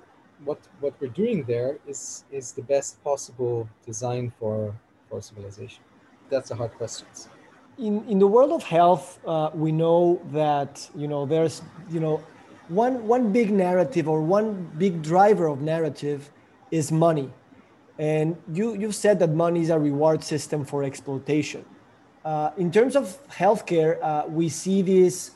what 0.47 0.59
what 0.81 0.93
we're 0.99 1.17
doing 1.23 1.37
there 1.53 1.71
is 1.87 2.25
is 2.31 2.45
the 2.59 2.65
best 2.73 3.03
possible 3.03 3.67
design 3.89 4.31
for 4.39 4.57
for 5.07 5.17
civilization? 5.29 5.81
That's 6.31 6.49
a 6.51 6.55
hard 6.61 6.73
question. 6.81 7.07
In 7.87 7.93
in 8.13 8.17
the 8.19 8.29
world 8.35 8.51
of 8.59 8.63
health 8.77 9.05
uh, 9.25 9.49
we 9.65 9.71
know 9.71 10.01
that 10.41 10.71
you 11.01 11.07
know 11.11 11.21
there's 11.33 11.55
you 11.95 12.01
know 12.05 12.15
one 12.83 12.95
one 13.15 13.23
big 13.39 13.49
narrative 13.65 14.05
or 14.13 14.19
one 14.37 14.47
big 14.83 14.93
driver 15.11 15.47
of 15.53 15.57
narrative 15.73 16.19
is 16.79 16.85
money 16.91 17.29
and 17.97 18.35
you 18.51 18.75
you've 18.75 18.95
said 18.95 19.19
that 19.19 19.31
money 19.31 19.61
is 19.61 19.69
a 19.69 19.79
reward 19.79 20.23
system 20.23 20.65
for 20.65 20.83
exploitation 20.83 21.63
Uh, 22.25 22.49
in 22.57 22.71
terms 22.71 22.95
of 22.95 23.19
healthcare, 23.29 24.01
uh, 24.01 24.25
we 24.27 24.49
see 24.49 24.81
these 24.81 25.31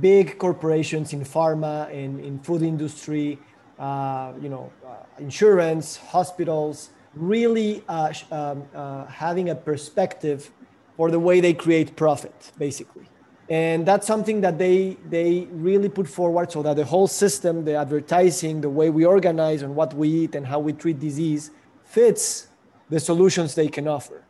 big 0.00 0.38
corporations 0.38 1.12
in 1.12 1.20
pharma 1.20 1.86
and 1.92 2.18
in 2.18 2.38
food 2.38 2.62
industry, 2.62 3.38
uh, 3.78 4.32
you 4.40 4.48
know, 4.48 4.72
uh, 4.86 5.04
insurance, 5.18 5.98
hospitals, 5.98 6.90
really 7.14 7.84
uh, 7.88 8.10
um, 8.32 8.64
uh, 8.74 9.04
having 9.04 9.50
a 9.50 9.54
perspective 9.54 10.50
for 10.96 11.10
the 11.10 11.18
way 11.18 11.40
they 11.40 11.52
create 11.52 11.94
profit, 11.94 12.52
basically. 12.56 13.04
And 13.50 13.84
that's 13.84 14.06
something 14.06 14.40
that 14.40 14.56
they, 14.56 14.96
they 15.10 15.46
really 15.50 15.90
put 15.90 16.08
forward 16.08 16.50
so 16.50 16.62
that 16.62 16.76
the 16.76 16.86
whole 16.86 17.08
system, 17.08 17.64
the 17.66 17.74
advertising, 17.74 18.62
the 18.62 18.70
way 18.70 18.88
we 18.88 19.04
organize 19.04 19.60
and 19.60 19.76
what 19.76 19.92
we 19.92 20.08
eat 20.08 20.34
and 20.36 20.46
how 20.46 20.60
we 20.60 20.72
treat 20.72 20.98
disease 21.00 21.50
fits 21.90 22.46
the 22.88 23.00
solutions 23.00 23.54
they 23.54 23.68
can 23.68 23.88
offer. 23.88 24.22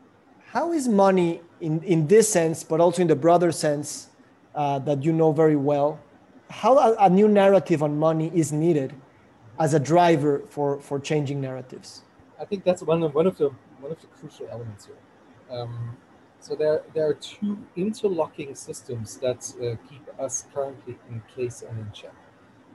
How 0.46 0.72
is 0.72 0.88
money 0.88 1.42
in, 1.60 1.82
in 1.82 2.06
this 2.06 2.26
sense, 2.32 2.64
but 2.64 2.80
also 2.80 3.02
in 3.02 3.08
the 3.08 3.16
broader 3.16 3.52
sense 3.52 4.08
uh, 4.54 4.78
that 4.80 5.04
you 5.04 5.12
know 5.12 5.30
very 5.30 5.56
well, 5.56 6.00
how 6.48 6.78
a, 6.78 6.96
a 7.06 7.10
new 7.10 7.28
narrative 7.28 7.82
on 7.82 7.98
money 7.98 8.32
is 8.34 8.50
needed 8.50 8.94
as 9.58 9.74
a 9.74 9.78
driver 9.78 10.42
for, 10.48 10.80
for 10.80 10.98
changing 10.98 11.40
narratives? 11.40 12.02
I 12.40 12.46
think 12.46 12.64
that's 12.64 12.82
one 12.82 13.02
of, 13.02 13.14
one 13.14 13.26
of 13.26 13.36
the 13.36 13.50
one 13.80 13.92
of 13.92 14.00
the 14.00 14.06
crucial 14.08 14.46
elements 14.50 14.86
here. 14.86 15.56
Um, 15.56 15.96
so 16.38 16.54
there 16.54 16.82
there 16.94 17.06
are 17.08 17.14
two 17.14 17.58
interlocking 17.76 18.54
systems 18.54 19.16
that 19.18 19.40
uh, 19.56 19.76
keep 19.88 20.04
us 20.18 20.46
currently 20.54 20.96
in 21.10 21.20
place 21.34 21.62
and 21.62 21.78
in 21.78 21.92
check. 21.92 22.14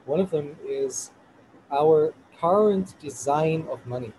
One 0.04 0.20
of 0.20 0.30
them 0.30 0.56
is 0.64 1.10
our 1.72 2.14
current 2.40 2.94
design 3.00 3.66
of 3.70 3.84
money. 3.86 4.12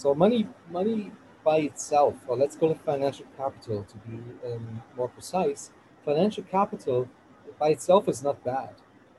So 0.00 0.14
money 0.14 0.42
money 0.70 1.12
by 1.44 1.58
itself, 1.70 2.14
or 2.28 2.34
let's 2.42 2.56
call 2.56 2.70
it 2.70 2.80
financial 2.92 3.26
capital 3.36 3.84
to 3.84 3.96
be 4.06 4.16
um, 4.48 4.82
more 4.96 5.08
precise. 5.08 5.62
Financial 6.04 6.44
capital 6.44 7.08
by 7.58 7.68
itself 7.76 8.08
is 8.08 8.22
not 8.22 8.42
bad, 8.44 8.74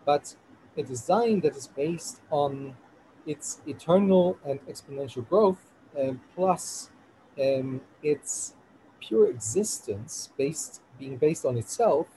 but 0.05 0.35
a 0.75 0.83
design 0.83 1.41
that 1.41 1.55
is 1.55 1.67
based 1.67 2.21
on 2.31 2.75
its 3.27 3.61
eternal 3.67 4.39
and 4.43 4.57
exponential 4.65 5.23
growth, 5.29 5.61
um, 6.00 6.21
plus 6.35 6.89
um, 7.39 7.81
its 8.01 8.55
pure 9.00 9.29
existence, 9.29 10.29
based 10.38 10.81
being 10.97 11.17
based 11.17 11.45
on 11.45 11.57
itself, 11.57 12.07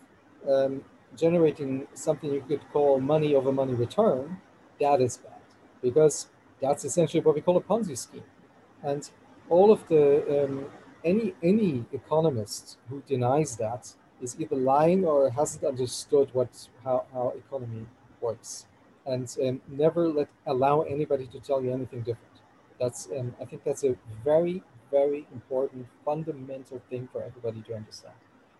um, 0.49 0.85
generating 1.16 1.87
something 1.94 2.33
you 2.33 2.40
could 2.49 2.64
call 2.73 2.99
money 3.00 3.35
over 3.35 3.52
money 3.52 3.75
return, 3.75 4.40
that 4.80 5.00
is 5.02 5.18
bad 5.18 5.42
because 5.83 6.28
that's 6.61 6.85
essentially 6.85 7.23
what 7.23 7.35
we 7.35 7.42
call 7.42 7.56
a 7.59 7.61
Ponzi 7.62 7.97
scheme. 7.97 8.25
And 8.85 9.11
all 9.49 9.73
of 9.73 9.87
the 9.88 10.45
um, 10.45 10.67
any 11.05 11.35
any 11.43 11.85
economist 11.93 12.79
who 12.88 13.03
denies 13.07 13.57
that 13.57 13.95
is 14.21 14.37
either 14.41 14.57
lying 14.57 15.05
or 15.05 15.31
hasn't 15.31 15.64
understood 15.64 16.31
what 16.33 16.69
how, 16.85 17.05
how 17.12 17.35
economy 17.37 17.87
works 18.21 18.67
and 19.07 19.37
um, 19.45 19.61
never 19.69 20.09
let 20.09 20.29
allow 20.47 20.83
anybody 20.83 21.26
to 21.26 21.41
tell 21.41 21.62
you 21.62 21.73
anything 21.73 22.00
different. 22.00 22.37
That's 22.81 23.09
um, 23.17 23.35
I 23.41 23.45
think 23.45 23.64
that's 23.64 23.85
a 23.85 23.97
very 24.25 24.62
very 24.91 25.26
important 25.33 25.87
fundamental 26.05 26.81
thing 26.91 27.09
for 27.12 27.23
everybody 27.23 27.62
to 27.62 27.75
understand. 27.75 28.14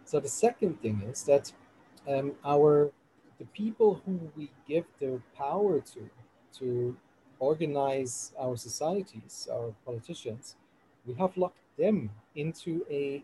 So 0.05 0.21
the 0.21 0.29
second 0.29 0.83
thing 0.83 1.03
is 1.11 1.23
that 1.25 1.53
um, 2.09 2.33
our 2.45 2.91
the 3.39 3.47
people 3.47 4.03
who 4.05 4.31
we 4.37 4.51
give 4.69 4.85
the 4.99 5.21
power 5.37 5.81
to 5.81 6.11
to 6.59 6.97
organize 7.51 8.33
our 8.39 8.57
societies, 8.57 9.49
our 9.53 9.75
politicians, 9.85 10.57
we 11.07 11.15
have 11.15 11.37
locked 11.37 11.65
them 11.77 12.11
into 12.35 12.85
a 12.91 13.23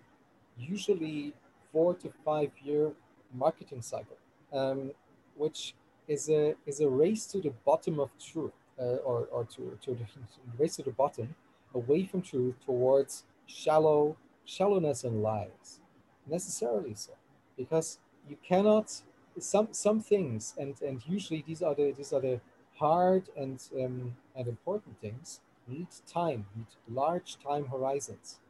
usually 0.58 1.32
four 1.72 1.94
to 1.94 2.08
five 2.24 2.50
year 2.62 2.92
marketing 3.34 3.82
cycle, 3.82 4.18
um, 4.52 4.92
which 5.36 5.74
is 6.08 6.28
a 6.28 6.54
is 6.66 6.80
a 6.80 6.88
race 6.88 7.26
to 7.32 7.40
the 7.40 7.52
bottom 7.64 8.00
of 8.00 8.10
truth, 8.18 8.52
uh, 8.78 9.08
or 9.08 9.26
or 9.30 9.45
to 9.54 9.78
to 9.84 9.90
the 9.95 10.06
race 10.58 10.76
to 10.76 10.82
the 10.82 10.97
bottom, 11.02 11.34
away 11.75 12.04
from 12.04 12.23
truth 12.23 12.56
towards 12.64 13.25
shallow 13.47 14.16
shallowness 14.45 15.04
and 15.04 15.23
lies, 15.23 15.80
necessarily 16.26 16.95
so, 16.95 17.12
because 17.56 17.99
you 18.28 18.36
cannot 18.42 19.02
some 19.38 19.68
some 19.73 20.00
things 20.00 20.54
and 20.58 20.80
and 20.82 21.02
usually 21.06 21.42
these 21.47 21.62
are 21.62 21.75
the 21.75 21.92
these 21.92 22.12
are 22.12 22.21
the 22.21 22.40
hard 22.80 23.25
and 23.36 23.62
um, 23.80 24.16
and 24.36 24.49
important 24.49 25.00
things 25.00 25.40
need 25.69 25.88
time, 26.06 26.47
need 26.56 26.66
large 26.88 27.38
time 27.38 27.66
horizons. 27.66 28.40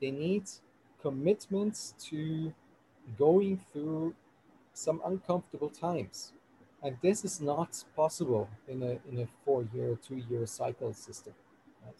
They 0.00 0.10
need 0.10 0.44
commitments 1.02 1.94
to 2.08 2.54
going 3.18 3.60
through 3.72 4.14
some 4.72 5.00
uncomfortable 5.04 5.68
times 5.68 6.32
and 6.82 6.96
this 7.02 7.24
is 7.24 7.40
not 7.40 7.84
possible 7.94 8.48
in 8.68 8.82
a 8.82 8.98
in 9.10 9.20
a 9.20 9.28
four-year, 9.44 9.98
two-year 10.06 10.46
cycle 10.46 10.92
system. 10.92 11.34
Right? 11.84 11.94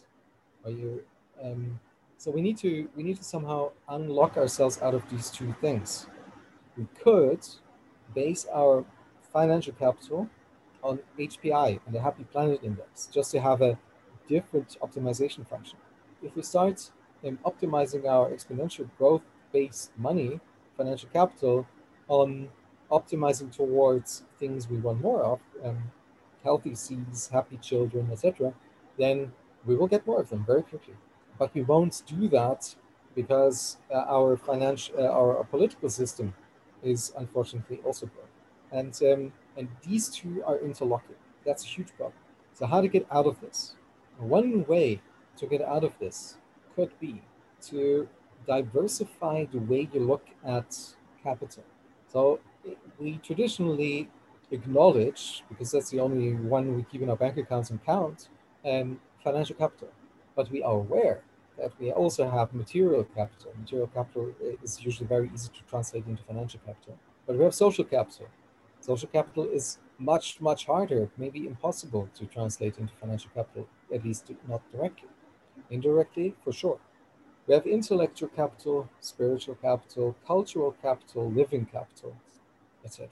Are 0.65 0.71
you? 0.71 1.03
Um, 1.43 1.81
so 2.17 2.31
we 2.31 2.41
need 2.43 2.59
to 2.59 2.89
we 2.97 3.03
need 3.03 3.17
to 3.17 3.25
somehow 3.25 3.73
unlock 3.89 4.37
ourselves 4.37 4.81
out 4.81 4.95
of 4.95 5.09
these 5.11 5.31
two 5.31 5.55
things. 5.61 6.07
We 6.77 6.87
could 7.03 7.47
base 8.15 8.47
our 8.53 8.85
financial 9.33 9.75
capital 9.75 10.29
on 10.83 11.01
HPI 11.19 11.81
and 11.85 11.95
the 11.95 12.01
Happy 12.01 12.25
Planet 12.25 12.61
Index, 12.63 13.09
just 13.13 13.31
to 13.33 13.41
have 13.41 13.61
a 13.63 13.79
different 14.29 14.77
optimization 14.81 15.47
function. 15.47 15.79
If 16.23 16.37
we 16.37 16.43
start 16.43 16.91
um, 17.27 17.39
optimizing 17.45 18.07
our 18.07 18.31
exponential 18.31 18.89
growth-based 18.99 19.91
money, 19.97 20.41
financial 20.77 21.09
capital, 21.13 21.67
on 22.09 22.49
optimizing 22.91 23.55
towards 23.55 24.25
things 24.39 24.69
we 24.69 24.79
want 24.79 25.01
more 25.01 25.23
of, 25.23 25.41
um, 25.65 25.91
healthy 26.43 26.75
seeds, 26.75 27.29
happy 27.29 27.57
children, 27.57 28.09
etc., 28.11 28.53
then 28.99 29.33
we 29.65 29.77
will 29.77 29.87
get 29.87 30.07
more 30.07 30.21
of 30.21 30.31
them 30.31 30.45
very 30.45 30.63
quickly. 30.63 30.95
But 31.39 31.55
we 31.55 31.63
won't 31.63 32.03
do 32.07 32.29
that 32.29 32.75
because 33.15 33.79
uh, 33.93 34.05
our 34.09 34.37
financial, 34.37 34.95
uh, 34.99 35.09
our, 35.09 35.39
our, 35.39 35.45
political 35.45 35.89
system 35.91 36.35
is 36.83 37.13
unfortunately 37.17 37.81
also 37.85 38.07
broken. 38.07 38.31
And 38.73 39.13
um, 39.13 39.33
and 39.61 39.69
these 39.87 40.09
two 40.09 40.43
are 40.47 40.59
interlocking. 40.59 41.17
That's 41.45 41.65
a 41.65 41.67
huge 41.67 41.91
problem. 41.97 42.23
So 42.55 42.67
how 42.67 42.81
to 42.81 42.89
get 42.89 43.07
out 43.11 43.27
of 43.27 43.41
this? 43.41 43.77
One 44.19 44.65
way 44.65 45.03
to 45.37 45.47
get 45.47 45.61
out 45.63 45.85
of 45.85 45.93
this 45.99 46.39
could 46.75 46.93
be 46.99 47.23
to 47.69 48.09
diversify 48.47 49.45
the 49.53 49.59
way 49.59 49.89
you 49.93 50.01
look 50.01 50.25
at 50.45 50.71
capital. 51.23 51.65
So 52.09 52.41
we 52.99 53.19
traditionally 53.19 54.09
acknowledge, 54.51 55.45
because 55.51 55.71
that's 55.73 55.91
the 55.91 56.01
only 56.01 56.35
one 56.35 56.75
we 56.75 56.83
keep 56.85 57.03
in 57.03 57.11
our 57.11 57.17
bank 57.17 57.37
accounts 57.37 57.69
and 57.71 57.85
count, 57.85 58.29
um, 58.65 58.99
financial 59.23 59.57
capital. 59.57 59.91
But 60.35 60.51
we 60.51 60.63
are 60.63 60.73
aware 60.87 61.21
that 61.59 61.73
we 61.79 61.93
also 61.93 62.29
have 62.29 62.55
material 62.55 63.05
capital. 63.05 63.53
Material 63.59 63.89
capital 63.89 64.35
is 64.63 64.83
usually 64.83 65.07
very 65.07 65.31
easy 65.35 65.51
to 65.51 65.63
translate 65.69 66.07
into 66.07 66.23
financial 66.25 66.61
capital. 66.65 66.97
But 67.27 67.37
we 67.37 67.45
have 67.45 67.55
social 67.55 67.85
capital. 67.85 68.29
Social 68.81 69.09
capital 69.09 69.45
is 69.45 69.79
much, 69.99 70.41
much 70.41 70.67
harder, 70.67 71.11
maybe 71.17 71.47
impossible 71.47 72.09
to 72.15 72.27
translate 72.27 72.79
into 72.79 72.95
financial 72.95 73.31
capital, 73.35 73.69
at 73.95 74.05
least 74.05 74.31
not 74.49 74.63
directly. 74.73 75.09
Indirectly, 75.71 76.35
for 76.45 76.53
sure. 76.53 76.81
We 77.47 77.55
have 77.55 77.67
intellectual 77.67 78.29
capital, 78.31 78.91
spiritual 79.01 79.57
capital, 79.57 80.17
cultural 80.27 80.73
capital, 80.73 81.31
living 81.31 81.67
capital 81.67 82.17
etc. 82.85 83.09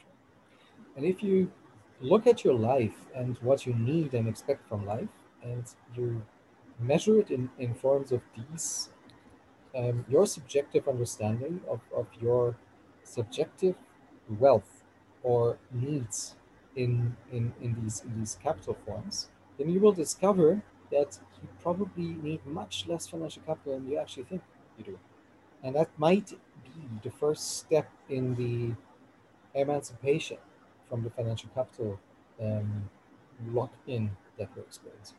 And 0.97 1.05
if 1.05 1.23
you 1.23 1.53
look 2.01 2.27
at 2.27 2.45
your 2.45 2.55
life 2.55 3.07
and 3.15 3.39
what 3.39 3.67
you 3.67 3.75
need 3.75 4.15
and 4.15 4.29
expect 4.29 4.69
from 4.69 4.87
life, 4.87 5.09
and 5.43 5.65
you 5.97 6.23
measure 6.79 7.19
it 7.21 7.31
in, 7.31 7.51
in 7.59 7.75
forms 7.75 8.13
of 8.13 8.23
these, 8.37 8.91
um, 9.75 10.05
your 10.09 10.27
subjective 10.27 10.89
understanding 10.89 11.61
of, 11.69 11.81
of 11.95 12.07
your 12.21 12.57
subjective 13.05 13.77
wealth 14.29 14.78
or 15.23 15.59
needs 15.73 16.35
in, 16.77 17.17
in, 17.33 17.53
in, 17.61 17.77
these, 17.83 18.03
in 18.03 18.19
these 18.19 18.39
capital 18.43 18.77
forms, 18.87 19.29
then 19.59 19.69
you 19.69 19.81
will 19.81 19.93
discover 19.93 20.63
that 20.91 21.19
you 21.43 21.49
probably 21.63 22.15
need 22.23 22.45
much 22.47 22.87
less 22.87 23.07
financial 23.07 23.43
capital 23.43 23.75
than 23.75 23.89
you 23.91 23.99
actually 23.99 24.25
think 24.25 24.43
you 24.79 24.85
do. 24.85 24.99
And 25.63 25.75
that 25.75 25.91
might 25.99 26.31
be 26.65 26.83
the 27.03 27.11
first 27.11 27.59
step 27.59 27.91
in 28.09 28.35
the 28.37 28.75
emancipation 29.61 30.39
from 30.89 31.03
the 31.03 31.11
financial 31.11 31.51
capital 31.55 31.99
um, 32.41 32.89
lock-in 33.53 34.11
that 34.39 34.49
we're 34.57 34.63
experiencing. 34.63 35.17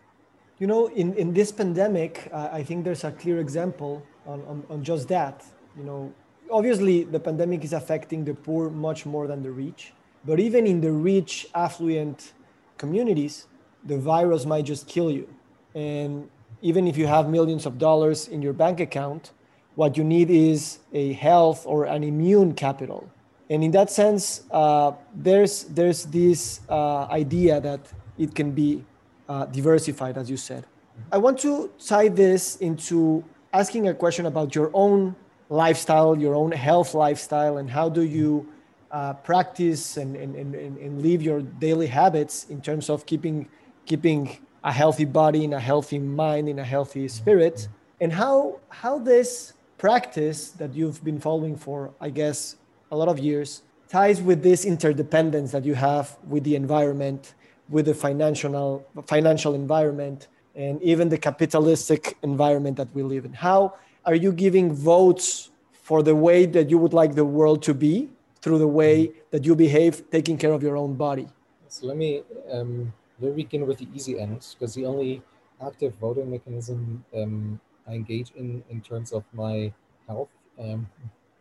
You 0.60 0.68
know, 0.68 0.88
in, 0.88 1.14
in 1.14 1.34
this 1.34 1.52
pandemic, 1.52 2.30
uh, 2.34 2.50
I 2.52 2.64
think 2.64 2.84
there's 2.84 3.04
a 3.04 3.12
clear 3.12 3.40
example 3.40 4.04
on, 4.26 4.42
on, 4.46 4.64
on 4.70 4.84
just 4.84 5.08
that. 5.10 5.46
You 5.78 5.84
know, 5.84 6.14
obviously 6.52 7.04
the 7.04 7.20
pandemic 7.20 7.64
is 7.64 7.74
affecting 7.74 8.26
the 8.26 8.34
poor 8.34 8.70
much 8.70 9.06
more 9.06 9.28
than 9.28 9.42
the 9.42 9.52
rich, 9.52 9.94
but 10.26 10.40
even 10.40 10.68
in 10.68 10.82
the 10.82 10.92
rich, 10.92 11.48
affluent 11.56 12.34
communities, 12.78 13.48
the 13.86 13.98
virus 13.98 14.46
might 14.46 14.66
just 14.66 14.88
kill 14.88 15.12
you. 15.12 15.28
And 15.76 16.30
even 16.62 16.88
if 16.88 16.98
you 16.98 17.08
have 17.08 17.30
millions 17.30 17.66
of 17.66 17.78
dollars 17.78 18.28
in 18.28 18.42
your 18.42 18.54
bank 18.54 18.80
account, 18.80 19.32
what 19.76 19.96
you 19.96 20.04
need 20.04 20.30
is 20.30 20.80
a 20.94 21.14
health 21.14 21.66
or 21.66 21.86
an 21.86 22.04
immune 22.04 22.54
capital. 22.54 23.10
And 23.50 23.64
in 23.64 23.72
that 23.72 23.90
sense, 23.90 24.44
uh, 24.52 24.92
there's 25.16 25.64
there's 25.64 26.06
this 26.06 26.62
uh, 26.70 27.06
idea 27.06 27.62
that 27.62 27.80
it 28.18 28.36
can 28.36 28.52
be 28.52 28.84
uh, 29.28 29.46
diversified, 29.46 30.18
as 30.18 30.30
you 30.30 30.38
said. 30.38 30.66
I 31.12 31.18
want 31.18 31.40
to 31.40 31.72
tie 31.80 32.10
this 32.10 32.58
into 32.58 33.24
asking 33.54 33.88
a 33.88 33.94
question 33.94 34.26
about 34.26 34.54
your 34.54 34.70
own 34.74 35.16
lifestyle, 35.50 36.18
your 36.18 36.36
own 36.36 36.52
health 36.52 36.94
lifestyle, 36.94 37.58
and 37.58 37.70
how 37.70 37.90
do 37.90 38.02
you 38.02 38.48
uh, 38.92 39.14
practice 39.14 39.98
and, 39.98 40.16
and, 40.16 40.36
and, 40.36 40.56
and 40.56 41.02
live 41.02 41.22
your 41.22 41.42
daily 41.42 41.88
habits 41.88 42.46
in 42.50 42.62
terms 42.62 42.90
of 42.90 43.06
keeping 43.06 43.48
keeping 43.86 44.38
a 44.64 44.72
healthy 44.72 45.06
body 45.06 45.44
in 45.44 45.54
a 45.54 45.60
healthy 45.60 46.00
mind 46.00 46.48
in 46.48 46.60
a 46.60 46.64
healthy 46.64 47.08
spirit? 47.08 47.68
And 48.00 48.14
how 48.14 48.60
how 48.70 49.00
this 49.00 49.54
practice 49.78 50.50
that 50.52 50.74
you've 50.74 51.02
been 51.06 51.22
following 51.22 51.56
for 51.56 51.90
i 52.02 52.10
guess 52.10 52.58
a 52.92 52.98
lot 52.98 53.08
of 53.08 53.18
years 53.18 53.62
ties 53.88 54.22
with 54.22 54.44
this 54.44 54.66
interdependence 54.66 55.54
that 55.54 55.64
you 55.64 55.74
have 55.74 56.18
with 56.28 56.44
the 56.44 56.54
environment 56.54 57.34
with 57.70 57.86
the 57.86 57.94
financial 57.94 58.86
financial 59.06 59.54
environment 59.54 60.28
and 60.56 60.82
even 60.82 61.10
the 61.10 61.18
capitalistic 61.18 62.18
environment 62.24 62.76
that 62.78 62.88
we 62.94 63.04
live 63.04 63.26
in. 63.26 63.34
How 63.34 63.76
are 64.06 64.16
you 64.16 64.32
giving 64.32 64.74
votes 64.74 65.52
for 65.72 66.04
the 66.04 66.16
way 66.16 66.46
that 66.46 66.70
you 66.70 66.78
would 66.78 66.94
like 66.94 67.16
the 67.16 67.26
world 67.26 67.62
to 67.64 67.74
be 67.74 68.10
through 68.42 68.58
the 68.58 68.68
way 68.68 69.12
that 69.32 69.46
you 69.46 69.56
behave 69.56 70.10
taking 70.12 70.38
care 70.38 70.54
of 70.54 70.64
your 70.64 70.78
own 70.78 70.96
body 70.96 71.28
so 71.68 71.88
let 71.88 71.98
me 71.98 72.24
um, 72.52 72.94
let 73.20 73.36
me 73.36 73.44
begin 73.44 73.68
with 73.68 73.78
the 73.78 73.88
easy 73.94 74.20
end 74.20 74.46
because 74.58 74.74
the 74.76 74.86
only 74.86 75.22
active 75.62 75.94
voting 75.96 76.30
mechanism 76.32 77.04
um, 77.16 77.60
I 77.88 77.94
engage 77.94 78.32
in 78.32 78.64
in 78.70 78.82
terms 78.82 79.12
of 79.12 79.24
my 79.34 79.74
health 80.08 80.30
um, 80.60 80.88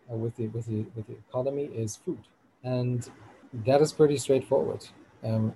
with 0.09 0.37
the 0.37 0.49
with 0.49 0.67
the 0.67 0.87
with 0.95 1.07
the 1.07 1.17
economy 1.29 1.65
is 1.65 1.97
food, 1.97 2.21
and 2.63 3.09
that 3.53 3.81
is 3.81 3.93
pretty 3.93 4.17
straightforward. 4.17 4.87
Um, 5.23 5.55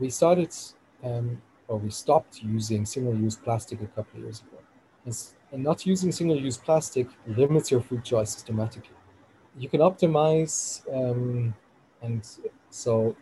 we 0.00 0.10
started 0.10 0.54
um, 1.02 1.42
or 1.68 1.78
we 1.78 1.90
stopped 1.90 2.42
using 2.42 2.84
single-use 2.84 3.36
plastic 3.36 3.80
a 3.80 3.86
couple 3.86 4.18
of 4.18 4.24
years 4.24 4.40
ago. 4.40 4.58
And 5.04 5.62
not 5.62 5.86
using 5.86 6.10
single-use 6.12 6.56
plastic 6.56 7.08
limits 7.26 7.70
your 7.70 7.80
food 7.80 8.04
choice 8.04 8.30
systematically. 8.30 8.96
You 9.56 9.68
can 9.68 9.80
optimize, 9.80 10.82
um, 10.92 11.54
and 12.02 12.26
so 12.70 13.14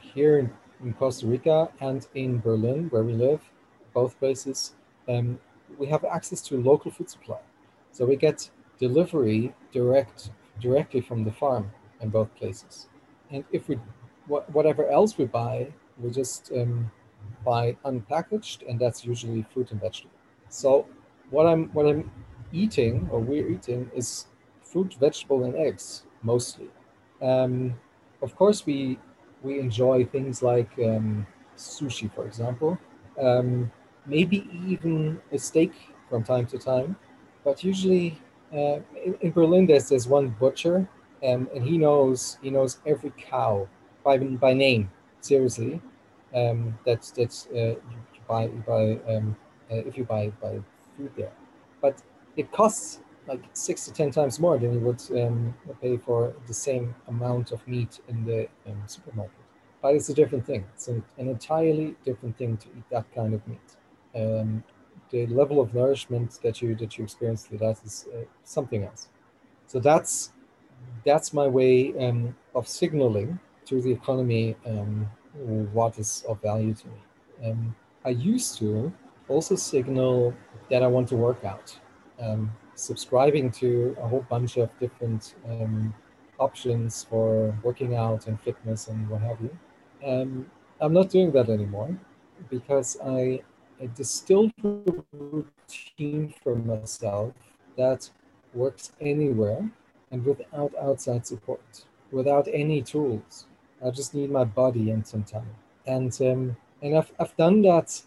here 0.00 0.38
in 0.38 0.50
in 0.82 0.92
Costa 0.92 1.26
Rica 1.26 1.70
and 1.80 2.06
in 2.14 2.40
Berlin, 2.40 2.88
where 2.90 3.02
we 3.02 3.14
live, 3.14 3.40
both 3.94 4.18
places, 4.18 4.74
um, 5.08 5.38
we 5.78 5.86
have 5.86 6.04
access 6.04 6.42
to 6.42 6.60
local 6.60 6.90
food 6.90 7.08
supply. 7.08 7.38
So 7.92 8.04
we 8.04 8.16
get 8.16 8.50
delivery 8.78 9.54
direct 9.72 10.30
directly 10.60 11.00
from 11.00 11.24
the 11.24 11.32
farm 11.32 11.70
in 12.00 12.10
both 12.10 12.34
places. 12.36 12.88
And 13.30 13.44
if 13.50 13.68
we, 13.68 13.76
wh- 14.28 14.46
whatever 14.54 14.88
else 14.90 15.16
we 15.16 15.24
buy, 15.24 15.72
we 15.98 16.10
just 16.10 16.52
um, 16.52 16.90
buy 17.44 17.76
unpackaged, 17.84 18.68
and 18.68 18.78
that's 18.78 19.04
usually 19.04 19.42
fruit 19.54 19.70
and 19.70 19.80
vegetable. 19.80 20.18
So 20.48 20.86
what 21.34 21.46
I'm 21.46 21.68
what 21.74 21.86
I'm 21.86 22.10
eating 22.52 23.08
or 23.10 23.18
we're 23.18 23.48
eating 23.48 23.90
is 23.94 24.26
fruit, 24.62 24.94
vegetable, 25.00 25.44
and 25.44 25.56
eggs 25.56 26.04
mostly. 26.22 26.68
Um, 27.20 27.74
of 28.22 28.34
course, 28.36 28.64
we 28.64 28.98
we 29.42 29.58
enjoy 29.58 30.04
things 30.06 30.42
like 30.42 30.70
um, 30.78 31.26
sushi, 31.56 32.10
for 32.14 32.24
example, 32.26 32.78
um, 33.20 33.70
maybe 34.06 34.48
even 34.66 35.20
a 35.32 35.38
steak 35.38 35.72
from 36.08 36.22
time 36.22 36.46
to 36.46 36.58
time. 36.58 36.96
But 37.44 37.62
usually 37.64 38.18
uh, 38.52 38.78
in, 39.04 39.14
in, 39.20 39.30
Berlin, 39.32 39.66
there's 39.66 40.06
one 40.06 40.28
butcher, 40.40 40.88
um, 41.22 41.48
and 41.54 41.62
he 41.64 41.76
knows 41.76 42.38
he 42.42 42.50
knows 42.50 42.78
every 42.86 43.12
cow 43.18 43.68
by 44.04 44.18
by 44.18 44.54
name. 44.54 44.90
Seriously, 45.20 45.82
um, 46.34 46.78
that's 46.86 47.10
that's 47.10 47.48
uh, 47.48 47.74
you 47.74 48.20
buy 48.28 48.44
you 48.44 48.62
buy 48.66 48.84
um, 49.12 49.36
uh, 49.70 49.82
if 49.88 49.98
you 49.98 50.04
buy 50.04 50.30
buy 50.40 50.60
food 50.96 51.12
there, 51.16 51.32
but 51.80 52.02
it 52.36 52.50
costs 52.52 53.00
like 53.26 53.42
six 53.52 53.84
to 53.86 53.92
ten 53.92 54.10
times 54.10 54.38
more 54.38 54.58
than 54.58 54.74
you 54.74 54.80
would 54.80 55.02
um, 55.22 55.54
pay 55.80 55.96
for 55.96 56.34
the 56.46 56.54
same 56.54 56.94
amount 57.08 57.52
of 57.52 57.66
meat 57.66 58.00
in 58.08 58.24
the 58.24 58.48
um, 58.66 58.82
supermarket. 58.86 59.34
But 59.80 59.94
it's 59.94 60.08
a 60.08 60.14
different 60.14 60.46
thing. 60.46 60.64
It's 60.74 60.88
an, 60.88 61.02
an, 61.18 61.28
entirely 61.28 61.94
different 62.04 62.36
thing 62.38 62.56
to 62.58 62.68
eat 62.68 62.84
that 62.90 63.06
kind 63.14 63.34
of 63.34 63.46
meat. 63.46 63.76
Um, 64.14 64.64
the 65.10 65.26
level 65.26 65.60
of 65.60 65.74
nourishment 65.74 66.38
that 66.42 66.60
you 66.62 66.74
that 66.76 66.96
you 66.98 67.04
experience 67.04 67.46
through 67.46 67.58
that 67.58 67.82
is 67.84 68.06
uh, 68.14 68.24
something 68.44 68.84
else. 68.84 69.08
So 69.66 69.78
that's 69.80 70.32
that's 71.04 71.32
my 71.32 71.46
way 71.46 71.94
um, 71.98 72.36
of 72.54 72.68
signaling 72.68 73.38
to 73.66 73.80
the 73.80 73.90
economy 73.90 74.56
um, 74.66 75.08
what 75.72 75.98
is 75.98 76.24
of 76.28 76.40
value 76.42 76.74
to 76.74 76.86
me. 76.88 77.50
Um, 77.50 77.74
I 78.04 78.10
used 78.10 78.58
to 78.58 78.92
also 79.28 79.56
signal 79.56 80.34
that 80.70 80.82
I 80.82 80.86
want 80.86 81.08
to 81.08 81.16
work 81.16 81.44
out. 81.44 81.78
Um, 82.20 82.52
subscribing 82.74 83.50
to 83.52 83.96
a 84.00 84.08
whole 84.08 84.26
bunch 84.28 84.56
of 84.56 84.70
different 84.78 85.34
um, 85.48 85.94
options 86.38 87.04
for 87.04 87.56
working 87.62 87.94
out 87.94 88.26
and 88.26 88.40
fitness 88.40 88.88
and 88.88 89.08
what 89.08 89.20
have 89.20 89.38
you. 89.40 89.56
Um, 90.04 90.50
I'm 90.80 90.92
not 90.92 91.10
doing 91.10 91.30
that 91.32 91.48
anymore 91.48 91.96
because 92.50 92.96
I, 93.04 93.42
I 93.80 93.88
distilled 93.94 94.52
a 94.62 94.92
routine 95.12 96.34
for 96.42 96.56
myself 96.56 97.32
that 97.76 98.10
works 98.52 98.92
anywhere 99.00 99.68
and 100.10 100.24
without 100.24 100.72
outside 100.80 101.26
support, 101.26 101.84
without 102.10 102.48
any 102.52 102.82
tools. 102.82 103.46
I 103.84 103.90
just 103.90 104.14
need 104.14 104.30
my 104.30 104.44
body 104.44 104.90
and 104.90 105.06
some 105.06 105.24
time. 105.24 105.50
And 105.86 106.12
um, 106.22 106.56
and 106.82 106.98
I've, 106.98 107.12
I've 107.18 107.36
done 107.36 107.62
that 107.62 108.02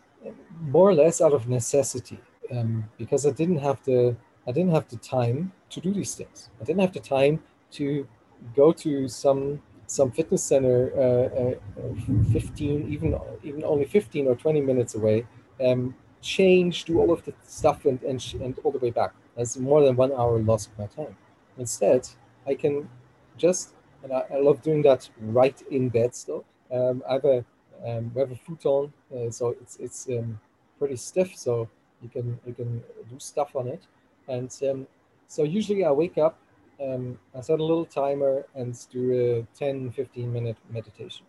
more 0.61 0.89
or 0.89 0.93
less 0.93 1.21
out 1.21 1.33
of 1.33 1.47
necessity 1.47 2.19
um, 2.51 2.85
because 2.97 3.25
I 3.25 3.31
didn't 3.31 3.59
have 3.59 3.83
the 3.83 4.15
I 4.47 4.51
didn't 4.51 4.71
have 4.71 4.87
the 4.87 4.97
time 4.97 5.51
to 5.71 5.81
do 5.81 5.93
these 5.93 6.15
things. 6.15 6.49
I 6.61 6.63
didn't 6.63 6.79
have 6.79 6.93
the 6.93 7.01
time 7.01 7.43
to 7.71 8.07
go 8.55 8.71
to 8.71 9.07
some 9.07 9.61
some 9.87 10.11
fitness 10.11 10.43
center 10.43 10.91
uh, 10.97 11.81
uh, 11.81 12.31
15 12.31 12.91
even 12.91 13.17
even 13.43 13.63
only 13.63 13.85
15 13.85 14.27
or 14.27 14.35
20 14.35 14.61
minutes 14.61 14.95
away 14.95 15.25
um, 15.65 15.95
change 16.21 16.83
do 16.83 16.99
all 16.99 17.11
of 17.11 17.23
the 17.23 17.33
stuff 17.43 17.85
and, 17.85 18.01
and, 18.03 18.21
and 18.41 18.59
all 18.63 18.71
the 18.71 18.79
way 18.79 18.91
back. 18.91 19.13
That's 19.37 19.55
more 19.55 19.81
than 19.81 19.95
one 19.95 20.11
hour 20.11 20.39
lost 20.39 20.71
my 20.77 20.87
time. 20.87 21.15
Instead 21.57 22.07
i 22.45 22.53
can 22.53 22.89
just 23.37 23.73
and 24.03 24.13
i, 24.13 24.23
I 24.33 24.39
love 24.39 24.61
doing 24.61 24.81
that 24.83 25.09
right 25.19 25.61
in 25.71 25.89
bed 25.89 26.15
still. 26.15 26.45
Um, 26.71 27.03
i 27.09 27.13
have 27.13 27.25
a 27.25 27.45
um, 27.85 28.11
we 28.13 28.21
have 28.21 28.31
a 28.31 28.35
futon 28.35 28.91
uh, 29.15 29.29
so 29.29 29.55
it's 29.61 29.77
it's 29.77 30.07
um, 30.09 30.39
pretty 30.79 30.95
stiff 30.95 31.35
so 31.35 31.67
you 32.01 32.09
can 32.09 32.39
you 32.45 32.53
can 32.53 32.83
do 33.09 33.19
stuff 33.19 33.55
on 33.55 33.67
it 33.67 33.83
and 34.27 34.51
um, 34.69 34.87
so 35.27 35.43
usually 35.43 35.83
I 35.83 35.91
wake 35.91 36.17
up, 36.17 36.37
um, 36.81 37.19
I 37.35 37.41
set 37.41 37.59
a 37.59 37.63
little 37.63 37.85
timer 37.85 38.45
and 38.55 38.73
do 38.91 39.45
a 39.47 39.57
10, 39.57 39.91
15 39.91 40.31
minute 40.31 40.57
meditation. 40.69 41.25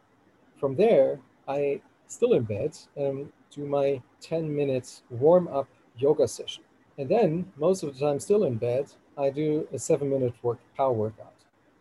From 0.59 0.77
there, 0.77 1.19
I 1.47 1.81
still 2.07 2.35
in 2.35 2.45
bed, 2.45 2.77
um, 2.97 3.33
do 3.51 3.67
my 3.67 4.01
10 4.21 4.55
minutes 4.55 5.03
warm 5.11 5.49
up 5.49 5.69
yoga 5.97 6.29
session. 6.29 6.63
And 6.97 7.09
then 7.09 7.53
most 7.57 7.83
of 7.83 7.93
the 7.93 8.07
time 8.07 8.21
still 8.21 8.45
in 8.45 8.57
bed, 8.57 8.87
I 9.17 9.31
do 9.31 9.67
a 9.73 9.79
seven 9.79 10.11
minute 10.11 10.35
work 10.43 10.59
power 10.77 10.93
workout. 10.93 11.35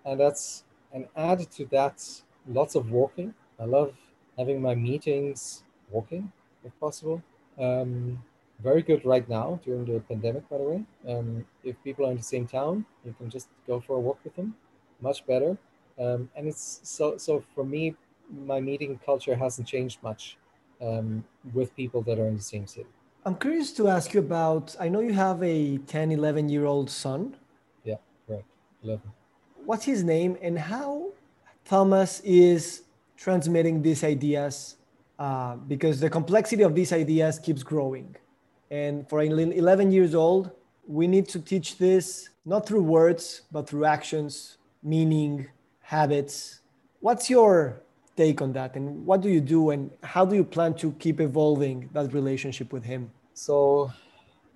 And 0.05 0.19
that's 0.19 0.63
and 0.93 1.07
add 1.15 1.39
to 1.51 1.65
that 1.65 2.03
lots 2.47 2.75
of 2.75 2.91
walking. 2.91 3.33
I 3.60 3.65
love 3.65 3.93
having 4.38 4.62
my 4.62 4.73
meetings 4.75 5.63
walking 5.91 6.32
if 6.63 6.78
possible. 6.80 7.21
Um, 7.58 8.23
very 8.60 8.82
good 8.82 9.06
right 9.06 9.28
now 9.30 9.60
during 9.63 9.86
the 9.86 10.00
pandemic, 10.00 10.50
by 10.50 10.58
the 10.58 10.63
way. 10.63 10.86
Um, 11.08 11.45
if 11.63 11.82
people 11.84 12.08
are 12.08 12.12
in 12.12 12.17
the 12.17 12.23
same 12.23 12.47
town, 12.47 12.86
you 13.06 13.13
can 13.13 13.30
just 13.30 13.50
go 13.67 13.80
for 13.80 13.95
a 13.95 14.00
walk 14.00 14.19
with 14.23 14.36
them. 14.36 14.56
Much 15.00 15.26
better. 15.26 15.58
Um, 16.00 16.30
and 16.36 16.47
it's 16.47 16.80
so 16.84 17.17
so 17.17 17.43
for 17.54 17.63
me, 17.63 17.95
my 18.30 18.60
meeting 18.60 19.00
culture 19.06 19.36
hasn't 19.36 19.67
changed 19.67 20.02
much 20.04 20.38
um, 20.82 21.23
with 21.54 21.76
people 21.76 22.02
that 22.04 22.19
are 22.19 22.28
in 22.28 22.36
the 22.36 22.43
same 22.43 22.67
city. 22.67 22.89
I'm 23.26 23.36
curious 23.36 23.73
to 23.73 23.88
ask 23.88 24.13
you 24.13 24.19
about. 24.21 24.76
I 24.80 24.89
know 24.89 25.02
you 25.02 25.13
have 25.13 25.43
a 25.43 25.78
10, 25.80 26.12
11 26.12 26.50
year 26.50 26.65
old 26.65 26.89
son. 26.89 27.36
Yeah, 27.84 27.97
correct. 28.26 28.45
11. 28.84 29.12
What's 29.65 29.86
his 29.86 30.04
name 30.04 30.38
and 30.41 30.58
how 30.58 31.12
Thomas 31.65 32.21
is 32.21 32.84
transmitting 33.17 33.82
these 33.82 34.04
ideas? 34.04 34.77
Uh, 35.19 35.56
because 35.56 35.99
the 35.99 36.10
complexity 36.10 36.62
of 36.62 36.75
these 36.75 36.93
ideas 36.93 37.39
keeps 37.39 37.63
growing 37.63 38.15
and 38.69 39.08
for 39.10 39.21
11 39.21 39.91
years 39.91 40.13
old, 40.13 40.51
we 40.88 41.08
need 41.08 41.27
to 41.30 41.39
teach 41.39 41.77
this 41.77 42.30
not 42.45 42.65
through 42.65 42.84
words, 42.84 43.43
but 43.51 43.67
through 43.67 43.86
actions, 43.86 44.58
meaning, 44.84 45.47
habits. 45.82 46.62
What's 46.99 47.30
your 47.30 47.82
take 48.15 48.41
on 48.41 48.53
that? 48.53 48.75
And 48.75 49.06
what 49.06 49.21
do 49.21 49.30
you 49.30 49.41
do? 49.41 49.69
And 49.69 49.91
how 50.03 50.25
do 50.25 50.36
you 50.36 50.43
plan 50.43 50.73
to 50.75 50.91
keep 50.93 51.19
evolving 51.19 51.89
that 51.93 52.13
relationship 52.13 52.73
with 52.73 52.84
him? 52.84 53.12
So, 53.34 53.91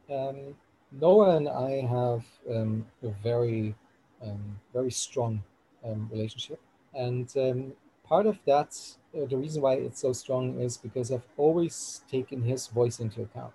um, 0.09 0.55
Noah 0.91 1.37
and 1.37 1.47
I 1.47 1.81
have 1.81 2.23
um, 2.49 2.85
a 3.03 3.09
very, 3.23 3.75
um, 4.21 4.59
very 4.73 4.91
strong 4.91 5.41
um, 5.85 6.09
relationship. 6.11 6.59
And 6.93 7.31
um, 7.37 7.73
part 8.03 8.25
of 8.25 8.37
that, 8.45 8.77
uh, 9.15 9.25
the 9.25 9.37
reason 9.37 9.61
why 9.61 9.73
it's 9.75 9.99
so 9.99 10.13
strong 10.13 10.59
is 10.59 10.77
because 10.77 11.11
I've 11.11 11.27
always 11.37 12.01
taken 12.09 12.43
his 12.43 12.67
voice 12.67 12.99
into 12.99 13.21
account. 13.21 13.53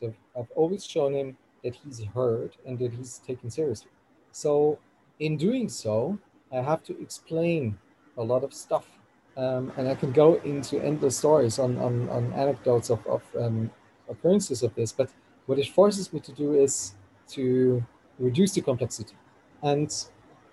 So 0.00 0.14
I've 0.38 0.50
always 0.54 0.84
shown 0.84 1.14
him 1.14 1.36
that 1.64 1.74
he's 1.74 2.04
heard 2.04 2.56
and 2.66 2.78
that 2.78 2.92
he's 2.92 3.18
taken 3.18 3.50
seriously. 3.50 3.90
So 4.32 4.78
in 5.18 5.36
doing 5.36 5.68
so, 5.68 6.18
I 6.52 6.62
have 6.62 6.82
to 6.84 7.00
explain 7.00 7.78
a 8.16 8.22
lot 8.22 8.44
of 8.44 8.52
stuff. 8.54 8.86
Um, 9.36 9.72
and 9.76 9.88
I 9.88 9.94
can 9.94 10.10
go 10.10 10.34
into 10.36 10.80
endless 10.82 11.16
stories 11.16 11.58
on, 11.60 11.78
on, 11.78 12.08
on 12.08 12.32
anecdotes 12.32 12.90
of, 12.90 13.06
of 13.06 13.22
um, 13.38 13.70
occurrences 14.08 14.64
of 14.64 14.74
this, 14.74 14.90
but 14.90 15.10
what 15.46 15.58
it 15.58 15.68
forces 15.68 16.12
me 16.12 16.18
to 16.20 16.32
do 16.32 16.54
is 16.54 16.94
to 17.28 17.84
reduce 18.18 18.52
the 18.54 18.62
complexity. 18.62 19.14
And 19.62 19.94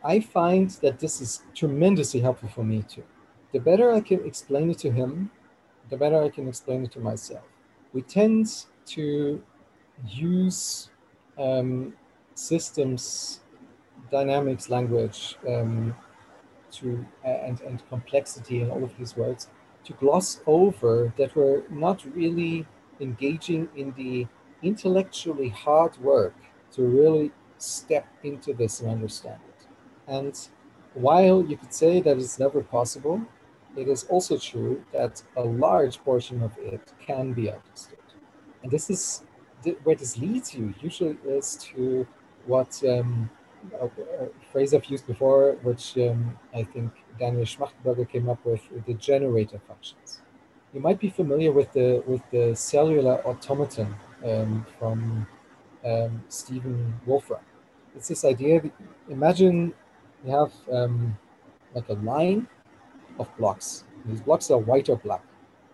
I 0.03 0.19
find 0.19 0.69
that 0.81 0.99
this 0.99 1.19
is 1.19 1.41
tremendously 1.55 2.19
helpful 2.19 2.49
for 2.49 2.63
me 2.63 2.83
too. 2.83 3.03
The 3.55 3.61
better 3.61 3.93
I 3.93 4.01
can 4.01 4.25
explain 4.25 4.69
it 4.69 4.79
to 4.79 4.91
him, 4.91 5.31
the 5.89 5.95
better 5.95 6.21
I 6.21 6.27
can 6.27 6.49
explain 6.49 6.83
it 6.83 6.91
to 6.91 6.99
myself. 6.99 7.45
We 7.93 8.01
tend 8.01 8.65
to 8.87 9.41
use 10.05 10.89
um, 11.37 11.93
systems, 12.33 13.39
dynamics, 14.11 14.69
language, 14.69 15.37
um, 15.47 15.95
to 16.73 17.05
and, 17.23 17.61
and 17.61 17.81
complexity 17.87 18.59
and 18.61 18.69
all 18.73 18.83
of 18.83 18.91
these 18.97 19.15
words 19.15 19.47
to 19.85 19.93
gloss 19.93 20.41
over 20.45 21.13
that 21.15 21.33
we're 21.33 21.63
not 21.69 22.03
really 22.13 22.67
engaging 22.99 23.69
in 23.77 23.93
the 23.93 24.27
intellectually 24.63 25.47
hard 25.47 25.95
work 25.99 26.35
to 26.73 26.81
really 26.81 27.31
step 27.57 28.05
into 28.21 28.53
this 28.53 28.81
and 28.81 28.89
understand 28.89 29.39
it. 29.47 29.65
And 30.09 30.37
while 30.93 31.41
you 31.41 31.55
could 31.55 31.73
say 31.73 32.01
that 32.01 32.17
it's 32.17 32.37
never 32.37 32.61
possible, 32.61 33.25
it 33.75 33.87
is 33.87 34.03
also 34.05 34.37
true 34.37 34.83
that 34.91 35.21
a 35.35 35.43
large 35.43 35.99
portion 35.99 36.41
of 36.41 36.51
it 36.57 36.93
can 36.99 37.33
be 37.33 37.51
understood. 37.51 37.99
And 38.63 38.71
this 38.71 38.89
is 38.89 39.23
where 39.83 39.95
this 39.95 40.17
leads 40.17 40.53
you 40.53 40.73
usually 40.81 41.17
is 41.27 41.55
to 41.55 42.07
what 42.45 42.81
um, 42.87 43.29
a, 43.81 43.85
a, 43.85 44.29
phrase 44.51 44.73
I've 44.73 44.85
used 44.85 45.07
before, 45.07 45.53
which 45.63 45.97
um, 45.97 46.37
I 46.53 46.63
think 46.63 46.91
Daniel 47.19 47.45
Schmachtenberger 47.45 48.07
came 48.07 48.29
up 48.29 48.45
with, 48.45 48.61
the 48.85 48.93
generator 48.93 49.59
functions. 49.67 50.21
You 50.73 50.81
might 50.81 50.99
be 50.99 51.09
familiar 51.09 51.51
with 51.51 51.71
the 51.73 52.03
with 52.05 52.21
the 52.31 52.53
cellular 52.55 53.25
automaton 53.25 53.95
um, 54.25 54.65
from 54.77 55.25
um, 55.85 56.23
Stephen 56.27 56.99
Wolfram. 57.05 57.39
It's 57.95 58.09
this 58.09 58.25
idea 58.25 58.61
that 58.61 58.71
imagine 59.09 59.73
you 60.23 60.31
have 60.31 60.51
um, 60.71 61.17
like 61.73 61.87
a 61.89 61.93
line 61.93 62.47
of 63.19 63.35
blocks. 63.37 63.83
These 64.05 64.21
blocks 64.21 64.51
are 64.51 64.57
white 64.57 64.89
or 64.89 64.97
black. 64.97 65.23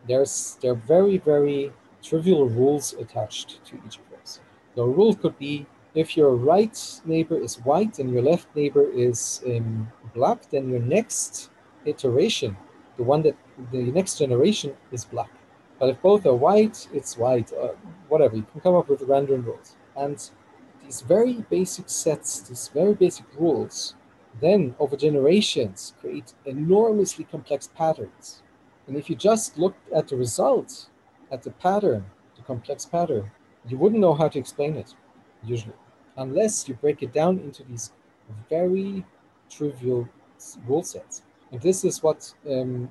There's 0.08 0.58
there 0.62 0.72
are 0.72 0.84
very 0.98 1.18
very 1.18 1.72
trivial 2.02 2.48
rules 2.50 2.94
attached 2.94 3.64
to 3.66 3.76
each 3.86 3.98
of 3.98 4.10
those. 4.10 4.40
The 4.76 4.84
rule 4.84 5.14
could 5.16 5.38
be 5.38 5.66
if 5.94 6.16
your 6.16 6.36
right 6.36 7.02
neighbor 7.06 7.38
is 7.38 7.56
white 7.66 8.00
and 8.00 8.10
your 8.12 8.22
left 8.22 8.48
neighbor 8.56 8.90
is 8.90 9.42
um, 9.46 9.92
black, 10.14 10.50
then 10.50 10.70
your 10.70 10.80
next 10.80 11.50
iteration, 11.86 12.56
the 12.98 13.04
one 13.04 13.22
that 13.24 13.36
the 13.72 13.92
next 13.92 14.18
generation 14.18 14.74
is 14.92 15.04
black. 15.06 15.32
But 15.80 15.90
if 15.90 16.02
both 16.02 16.26
are 16.26 16.36
white, 16.36 16.88
it's 16.94 17.18
white, 17.18 17.52
uh, 17.54 17.70
whatever. 18.08 18.36
You 18.36 18.46
can 18.52 18.62
come 18.62 18.76
up 18.76 18.88
with 18.88 19.02
random 19.02 19.44
rules. 19.44 19.76
And 19.98 20.18
these 20.84 21.02
very 21.02 21.44
basic 21.50 21.90
sets, 21.90 22.40
these 22.42 22.70
very 22.74 22.94
basic 22.94 23.26
rules, 23.38 23.96
then 24.40 24.76
over 24.80 24.96
generations 24.96 25.94
create 26.00 26.34
enormously 26.46 27.26
complex 27.26 27.68
patterns. 27.68 28.42
And 28.88 28.96
if 28.96 29.10
you 29.10 29.16
just 29.16 29.58
looked 29.58 29.92
at 29.92 30.08
the 30.08 30.16
result, 30.16 30.88
at 31.32 31.44
the 31.44 31.52
pattern, 31.52 32.06
the 32.36 32.42
complex 32.44 32.86
pattern, 32.86 33.32
you 33.68 33.78
wouldn't 33.78 34.02
know 34.02 34.14
how 34.14 34.28
to 34.28 34.40
explain 34.40 34.76
it, 34.76 34.94
usually 35.44 35.76
unless 36.18 36.68
you 36.68 36.76
break 36.76 37.02
it 37.04 37.14
down 37.14 37.40
into 37.40 37.64
these 37.64 37.92
very 38.50 39.06
trivial 39.50 40.08
rule 40.68 40.84
sets. 40.84 41.24
And 41.52 41.62
this 41.62 41.84
is 41.84 42.02
what 42.02 42.34
um, 42.50 42.90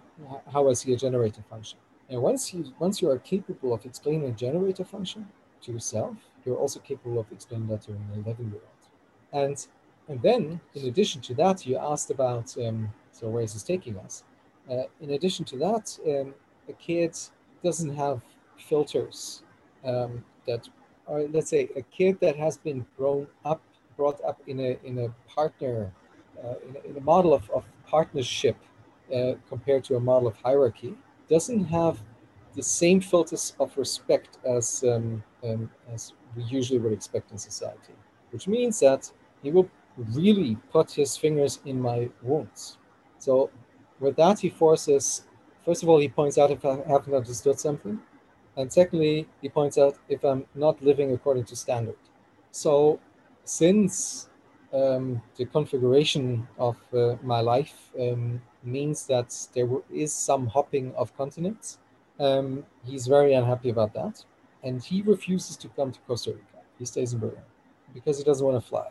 how 0.53 0.69
I 0.69 0.75
see 0.75 0.93
a 0.93 0.97
generator 0.97 1.43
function. 1.49 1.79
And 2.09 2.21
once 2.21 2.53
you 2.53 2.73
once 2.79 3.01
you 3.01 3.11
are 3.11 3.19
capable 3.19 3.73
of 3.73 3.85
explaining 3.87 4.29
a 4.29 4.33
generator 4.33 4.85
function 4.85 5.27
to 5.63 5.73
yourself, 5.73 6.17
you're 6.45 6.57
also 6.57 6.81
capable 6.81 7.19
of 7.19 7.27
explaining 7.33 7.69
that 7.69 7.83
to 7.83 7.93
an 7.93 8.05
11 8.25 8.51
year 8.51 8.61
old. 8.61 9.45
And 9.45 9.67
and 10.11 10.21
then 10.23 10.61
in 10.75 10.89
addition 10.89 11.21
to 11.23 11.35
that, 11.35 11.65
you 11.65 11.79
asked 11.79 12.11
about 12.11 12.57
um, 12.59 12.93
so 13.13 13.29
where 13.29 13.45
is 13.45 13.55
this 13.55 13.63
taking 13.63 13.97
us? 13.99 14.25
Uh, 14.69 14.83
in 15.01 15.11
addition 15.11 15.45
to 15.47 15.57
that, 15.59 15.97
um, 16.07 16.35
a 16.69 16.73
kid 16.73 17.17
doesn't 17.63 17.95
have 17.95 18.21
filters 18.59 19.43
um, 19.85 20.25
that 20.47 20.69
or 21.07 21.27
let's 21.33 21.51
say 21.51 21.69
a 21.77 21.83
kid 21.83 22.19
that 22.21 22.37
has 22.37 22.59
been 22.59 22.85
grown 22.97 23.27
up, 23.45 23.63
brought 23.97 24.21
up 24.25 24.41
in 24.49 24.59
a 24.59 24.79
in 24.83 24.99
a 24.99 25.09
partner, 25.33 25.93
uh, 26.43 26.55
in, 26.67 26.77
a, 26.77 26.91
in, 26.91 26.97
a, 26.97 27.01
model 27.01 27.33
of, 27.33 27.49
of 27.51 27.65
partnership 27.87 28.57
uh, 29.15 29.35
compared 29.49 29.85
to 29.85 29.97
a 29.97 30.01
model 30.01 30.27
of 30.29 30.37
hierarchy, 30.37 30.95
doesn't 31.29 31.65
have 31.65 32.01
the 32.57 32.63
same 32.63 33.01
filters 33.01 33.55
of 33.61 33.77
respect 33.77 34.39
as 34.45 34.85
um, 34.85 35.23
um, 35.45 35.71
as 35.93 36.15
we 36.37 36.43
usually 36.45 36.81
would 36.81 36.93
expect 36.93 37.31
in 37.31 37.39
society. 37.39 37.95
Which 38.33 38.49
means 38.49 38.81
that 38.81 39.11
he 39.43 39.51
will 39.51 39.69
really 40.15 40.57
put 40.73 40.91
his 40.91 41.17
fingers 41.17 41.61
in 41.65 41.81
my 41.81 42.09
wounds. 42.23 42.79
So 43.19 43.51
with 43.99 44.17
that, 44.17 44.41
he 44.41 44.49
forces. 44.51 45.23
First 45.65 45.83
of 45.83 45.89
all, 45.89 45.99
he 45.99 46.09
points 46.09 46.39
out 46.39 46.51
if 46.51 46.65
I 46.65 46.77
haven't 46.89 47.15
understood 47.15 47.59
something. 47.59 48.01
And 48.57 48.73
secondly, 48.73 49.29
he 49.41 49.49
points 49.49 49.79
out 49.79 49.97
if 50.09 50.25
I'm 50.25 50.45
not 50.55 50.83
living 50.83 51.13
according 51.13 51.45
to 51.45 51.57
standard. 51.57 51.97
So 52.51 52.99
since 53.45 54.29
um, 54.73 55.23
the 55.37 55.45
configuration 55.45 56.47
of 56.59 56.77
uh, 56.93 57.17
my 57.23 57.41
life 57.41 57.91
um, 57.99 58.43
means 58.63 59.07
that 59.07 59.37
there 59.55 59.69
is 59.93 60.13
some 60.13 60.47
hopping 60.47 60.95
of 60.95 61.17
continents, 61.17 61.79
um, 62.19 62.65
he's 62.85 63.07
very 63.07 63.35
unhappy 63.35 63.71
about 63.71 63.95
that. 63.95 64.25
And 64.63 64.83
he 64.83 65.03
refuses 65.03 65.57
to 65.59 65.69
come 65.69 65.93
to 65.93 65.99
Costa 66.01 66.33
Rica. 66.33 66.65
He 66.79 66.85
stays 66.85 67.13
in 67.13 67.19
Berlin 67.19 67.43
because 67.95 68.19
he 68.19 68.25
doesn't 68.25 68.47
want 68.47 68.63
to 68.63 68.69
fly. 68.69 68.89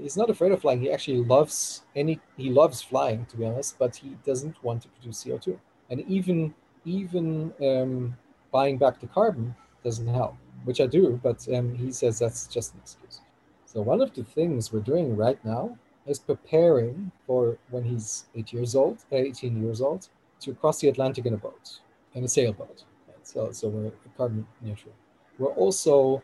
He's 0.00 0.16
not 0.16 0.30
afraid 0.30 0.52
of 0.52 0.60
flying. 0.60 0.80
He 0.80 0.90
actually 0.90 1.22
loves 1.22 1.82
any. 1.94 2.20
He 2.36 2.50
loves 2.50 2.82
flying, 2.82 3.26
to 3.26 3.36
be 3.36 3.44
honest, 3.44 3.78
but 3.78 3.96
he 3.96 4.16
doesn't 4.24 4.62
want 4.62 4.82
to 4.82 4.88
produce 4.88 5.24
CO 5.24 5.38
two. 5.38 5.58
And 5.90 6.00
even 6.02 6.54
even 6.84 7.52
um, 7.62 8.16
buying 8.52 8.78
back 8.78 9.00
the 9.00 9.06
carbon 9.06 9.54
doesn't 9.84 10.06
help, 10.06 10.36
which 10.64 10.80
I 10.80 10.86
do, 10.86 11.20
but 11.22 11.46
um, 11.54 11.74
he 11.74 11.92
says 11.92 12.18
that's 12.18 12.46
just 12.46 12.74
an 12.74 12.80
excuse. 12.80 13.20
So 13.64 13.82
one 13.82 14.00
of 14.00 14.14
the 14.14 14.24
things 14.24 14.72
we're 14.72 14.80
doing 14.80 15.16
right 15.16 15.42
now 15.44 15.76
is 16.06 16.18
preparing 16.18 17.10
for 17.26 17.58
when 17.70 17.84
he's 17.84 18.26
eight 18.34 18.52
years 18.52 18.74
old, 18.74 19.04
18 19.10 19.62
years 19.62 19.80
old, 19.80 20.08
to 20.40 20.54
cross 20.54 20.80
the 20.80 20.88
Atlantic 20.88 21.26
in 21.26 21.34
a 21.34 21.36
boat, 21.36 21.80
in 22.14 22.24
a 22.24 22.28
sailboat. 22.28 22.84
So, 23.22 23.50
so 23.50 23.68
we're 23.68 23.90
carbon 24.16 24.46
neutral. 24.62 24.94
We're 25.38 25.52
also 25.54 26.22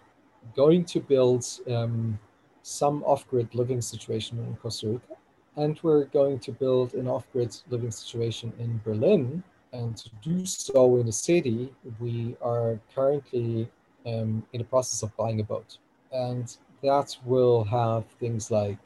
going 0.54 0.84
to 0.86 1.00
build 1.00 1.44
um, 1.68 2.18
some 2.62 3.02
off-grid 3.04 3.54
living 3.54 3.80
situation 3.80 4.38
in 4.38 4.56
Costa 4.56 4.88
Rica, 4.88 5.16
and 5.56 5.78
we're 5.82 6.04
going 6.06 6.38
to 6.40 6.52
build 6.52 6.94
an 6.94 7.08
off-grid 7.08 7.56
living 7.70 7.90
situation 7.90 8.52
in 8.58 8.80
Berlin 8.84 9.42
and 9.72 9.96
to 9.96 10.10
do 10.22 10.44
so 10.44 10.96
in 10.96 11.06
the 11.06 11.12
city, 11.12 11.72
we 11.98 12.36
are 12.42 12.78
currently 12.94 13.70
um, 14.06 14.44
in 14.52 14.58
the 14.58 14.64
process 14.64 15.02
of 15.02 15.16
buying 15.16 15.40
a 15.40 15.44
boat. 15.44 15.78
And 16.12 16.54
that 16.82 17.16
will 17.24 17.64
have 17.64 18.04
things 18.20 18.50
like 18.50 18.78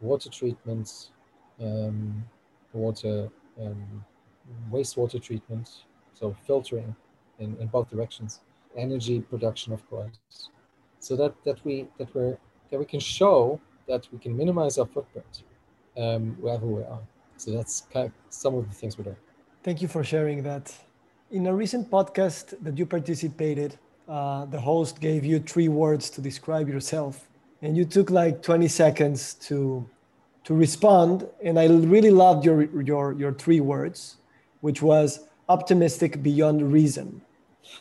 water 0.00 0.30
treatment, 0.30 1.10
um, 1.60 2.24
water, 2.72 3.28
um, 3.60 4.04
wastewater 4.70 5.22
treatment, 5.22 5.84
so 6.12 6.34
filtering 6.46 6.94
in, 7.38 7.56
in 7.60 7.66
both 7.66 7.90
directions, 7.90 8.40
energy 8.76 9.20
production, 9.20 9.72
of 9.72 9.88
course, 9.90 10.48
so 11.00 11.16
that, 11.16 11.34
that 11.44 11.62
we 11.64 11.86
that 11.98 12.14
we 12.14 12.34
that 12.74 12.80
we 12.80 12.86
can 12.86 12.98
show 12.98 13.60
that 13.86 14.08
we 14.12 14.18
can 14.18 14.36
minimize 14.36 14.78
our 14.78 14.86
footprint 14.86 15.44
um, 15.96 16.36
wherever 16.40 16.66
we 16.66 16.82
are. 16.82 17.04
So 17.36 17.52
that's 17.52 17.82
kind 17.92 18.06
of 18.06 18.12
some 18.30 18.56
of 18.56 18.68
the 18.68 18.74
things 18.74 18.98
we're 18.98 19.04
doing. 19.04 19.16
Thank 19.62 19.80
you 19.80 19.86
for 19.86 20.02
sharing 20.02 20.42
that. 20.42 20.74
In 21.30 21.46
a 21.46 21.54
recent 21.54 21.88
podcast 21.88 22.56
that 22.64 22.76
you 22.76 22.84
participated, 22.84 23.78
uh, 24.08 24.46
the 24.46 24.60
host 24.60 25.00
gave 25.00 25.24
you 25.24 25.38
three 25.38 25.68
words 25.68 26.10
to 26.10 26.20
describe 26.20 26.68
yourself, 26.68 27.28
and 27.62 27.76
you 27.76 27.84
took 27.84 28.10
like 28.10 28.42
20 28.42 28.66
seconds 28.66 29.34
to 29.46 29.88
to 30.42 30.52
respond. 30.52 31.28
And 31.44 31.60
I 31.60 31.66
really 31.66 32.10
loved 32.10 32.44
your 32.44 32.58
your 32.82 33.12
your 33.12 33.32
three 33.32 33.60
words, 33.60 34.16
which 34.62 34.82
was 34.82 35.20
optimistic 35.48 36.24
beyond 36.24 36.72
reason. 36.72 37.22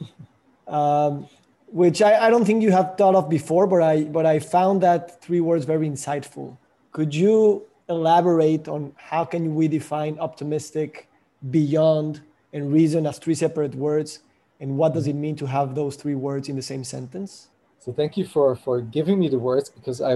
um, 0.68 1.28
which 1.74 2.04
I, 2.04 2.28
I 2.28 2.30
don't 2.30 2.46
think 2.46 2.62
you 2.62 2.72
have 2.72 2.96
thought 2.98 3.16
of 3.16 3.28
before, 3.30 3.66
but 3.66 3.82
I 3.82 4.04
but 4.04 4.26
I 4.28 4.38
found 4.40 4.82
that 4.82 5.22
three 5.22 5.42
words 5.42 5.66
very 5.66 5.90
insightful. 5.90 6.56
Could 6.92 7.16
you 7.16 7.66
elaborate 7.90 8.68
on 8.68 8.94
how 8.96 9.26
can 9.26 9.56
we 9.56 9.68
define 9.68 10.20
optimistic 10.20 11.10
beyond 11.50 12.22
and 12.54 12.72
reason 12.72 13.08
as 13.08 13.18
three 13.18 13.34
separate 13.34 13.74
words? 13.74 14.20
And 14.60 14.78
what 14.78 14.94
does 14.94 15.08
it 15.08 15.16
mean 15.16 15.36
to 15.38 15.48
have 15.48 15.74
those 15.74 15.96
three 15.96 16.14
words 16.14 16.48
in 16.48 16.56
the 16.56 16.62
same 16.62 16.84
sentence? 16.84 17.50
So 17.80 17.92
thank 17.92 18.18
you 18.18 18.26
for 18.26 18.56
for 18.56 18.80
giving 18.80 19.18
me 19.20 19.28
the 19.28 19.40
words 19.40 19.70
because 19.70 20.00
i 20.00 20.14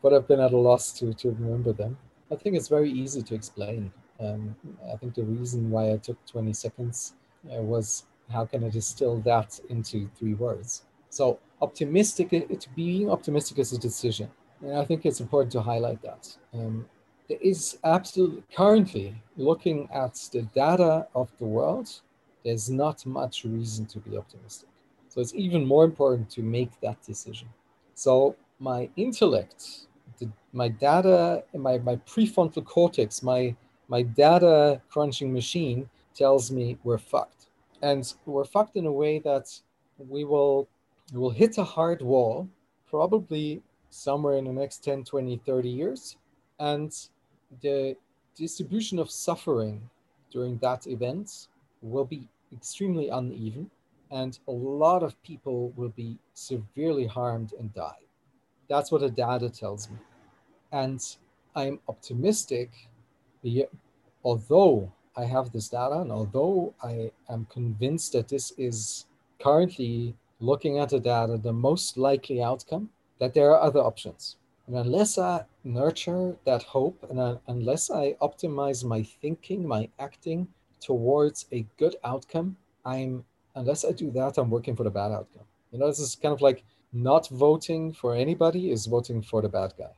would 0.00 0.12
have 0.12 0.26
been 0.26 0.40
at 0.40 0.52
a 0.52 0.56
loss 0.68 0.92
to 0.98 1.12
to 1.12 1.28
remember 1.28 1.72
them. 1.74 1.98
I 2.32 2.36
think 2.36 2.56
it's 2.56 2.68
very 2.68 2.90
easy 2.90 3.22
to 3.22 3.34
explain. 3.34 3.92
Um, 4.18 4.56
i 4.92 4.96
think 4.96 5.14
the 5.14 5.24
reason 5.24 5.70
why 5.70 5.92
i 5.92 5.98
took 5.98 6.16
20 6.24 6.54
seconds 6.54 7.12
uh, 7.52 7.60
was 7.60 8.04
how 8.30 8.44
can 8.44 8.64
i 8.64 8.68
distill 8.68 9.18
that 9.20 9.58
into 9.68 10.08
three 10.18 10.34
words 10.34 10.82
so 11.10 11.38
optimistic 11.62 12.32
it, 12.32 12.66
being 12.74 13.10
optimistic 13.10 13.58
is 13.58 13.72
a 13.72 13.78
decision 13.78 14.28
and 14.62 14.76
i 14.76 14.84
think 14.84 15.04
it's 15.04 15.20
important 15.20 15.50
to 15.52 15.60
highlight 15.60 16.00
that 16.02 16.36
um, 16.54 16.86
there 17.28 17.38
is 17.40 17.78
absolutely 17.84 18.42
currently 18.54 19.14
looking 19.36 19.88
at 19.92 20.14
the 20.32 20.42
data 20.42 21.06
of 21.14 21.30
the 21.38 21.44
world, 21.44 22.00
there's 22.44 22.70
not 22.70 23.04
much 23.04 23.44
reason 23.44 23.86
to 23.86 23.98
be 23.98 24.16
optimistic. 24.16 24.68
So 25.08 25.20
it's 25.20 25.34
even 25.34 25.66
more 25.66 25.84
important 25.84 26.30
to 26.30 26.42
make 26.42 26.70
that 26.80 27.02
decision. 27.02 27.48
So 27.94 28.36
my 28.60 28.88
intellect, 28.96 29.86
the, 30.18 30.30
my 30.52 30.68
data, 30.68 31.42
my, 31.54 31.78
my 31.78 31.96
prefrontal 31.96 32.64
cortex, 32.64 33.22
my 33.22 33.54
my 33.88 34.02
data 34.02 34.80
crunching 34.88 35.32
machine 35.32 35.88
tells 36.12 36.50
me 36.50 36.76
we're 36.82 36.98
fucked. 36.98 37.35
And 37.82 38.12
we're 38.24 38.44
fucked 38.44 38.76
in 38.76 38.86
a 38.86 38.92
way 38.92 39.18
that 39.20 39.60
we 39.98 40.24
will 40.24 40.68
we 41.12 41.20
will 41.20 41.30
hit 41.30 41.58
a 41.58 41.64
hard 41.64 42.02
wall 42.02 42.48
probably 42.88 43.62
somewhere 43.90 44.36
in 44.36 44.44
the 44.44 44.52
next 44.52 44.78
10, 44.84 45.04
20, 45.04 45.36
30 45.46 45.68
years. 45.68 46.16
And 46.58 46.92
the 47.62 47.96
distribution 48.36 48.98
of 48.98 49.10
suffering 49.10 49.88
during 50.30 50.58
that 50.58 50.86
event 50.86 51.48
will 51.82 52.04
be 52.04 52.28
extremely 52.52 53.08
uneven 53.08 53.70
and 54.10 54.38
a 54.46 54.52
lot 54.52 55.02
of 55.02 55.20
people 55.22 55.72
will 55.76 55.88
be 55.90 56.18
severely 56.34 57.06
harmed 57.06 57.52
and 57.58 57.72
die. 57.74 58.02
That's 58.68 58.92
what 58.92 59.00
the 59.00 59.10
data 59.10 59.50
tells 59.50 59.90
me. 59.90 59.96
And 60.72 61.00
I'm 61.54 61.80
optimistic, 61.88 62.70
although 64.24 64.92
I 65.16 65.24
have 65.24 65.52
this 65.52 65.68
data 65.68 66.00
and 66.00 66.12
although 66.12 66.74
I 66.82 67.10
am 67.28 67.46
convinced 67.50 68.12
that 68.12 68.28
this 68.28 68.52
is 68.58 69.06
currently 69.40 70.14
looking 70.40 70.78
at 70.78 70.90
the 70.90 71.00
data 71.00 71.38
the 71.38 71.52
most 71.52 71.96
likely 71.96 72.42
outcome, 72.42 72.90
that 73.18 73.34
there 73.34 73.50
are 73.50 73.60
other 73.60 73.80
options. 73.80 74.36
And 74.66 74.76
unless 74.76 75.16
I 75.16 75.44
nurture 75.64 76.36
that 76.44 76.62
hope 76.64 77.06
and 77.08 77.20
I, 77.20 77.36
unless 77.46 77.90
I 77.90 78.14
optimize 78.20 78.84
my 78.84 79.02
thinking, 79.02 79.66
my 79.66 79.88
acting 79.98 80.48
towards 80.80 81.46
a 81.52 81.64
good 81.78 81.96
outcome, 82.04 82.56
I'm, 82.84 83.24
unless 83.54 83.84
I 83.84 83.92
do 83.92 84.10
that, 84.12 84.38
I'm 84.38 84.50
working 84.50 84.76
for 84.76 84.84
the 84.84 84.90
bad 84.90 85.12
outcome. 85.12 85.44
You 85.70 85.78
know, 85.78 85.86
this 85.86 86.00
is 86.00 86.16
kind 86.16 86.32
of 86.32 86.40
like 86.40 86.64
not 86.92 87.28
voting 87.28 87.92
for 87.92 88.14
anybody 88.14 88.70
is 88.70 88.86
voting 88.86 89.22
for 89.22 89.40
the 89.40 89.48
bad 89.48 89.74
guy. 89.78 89.92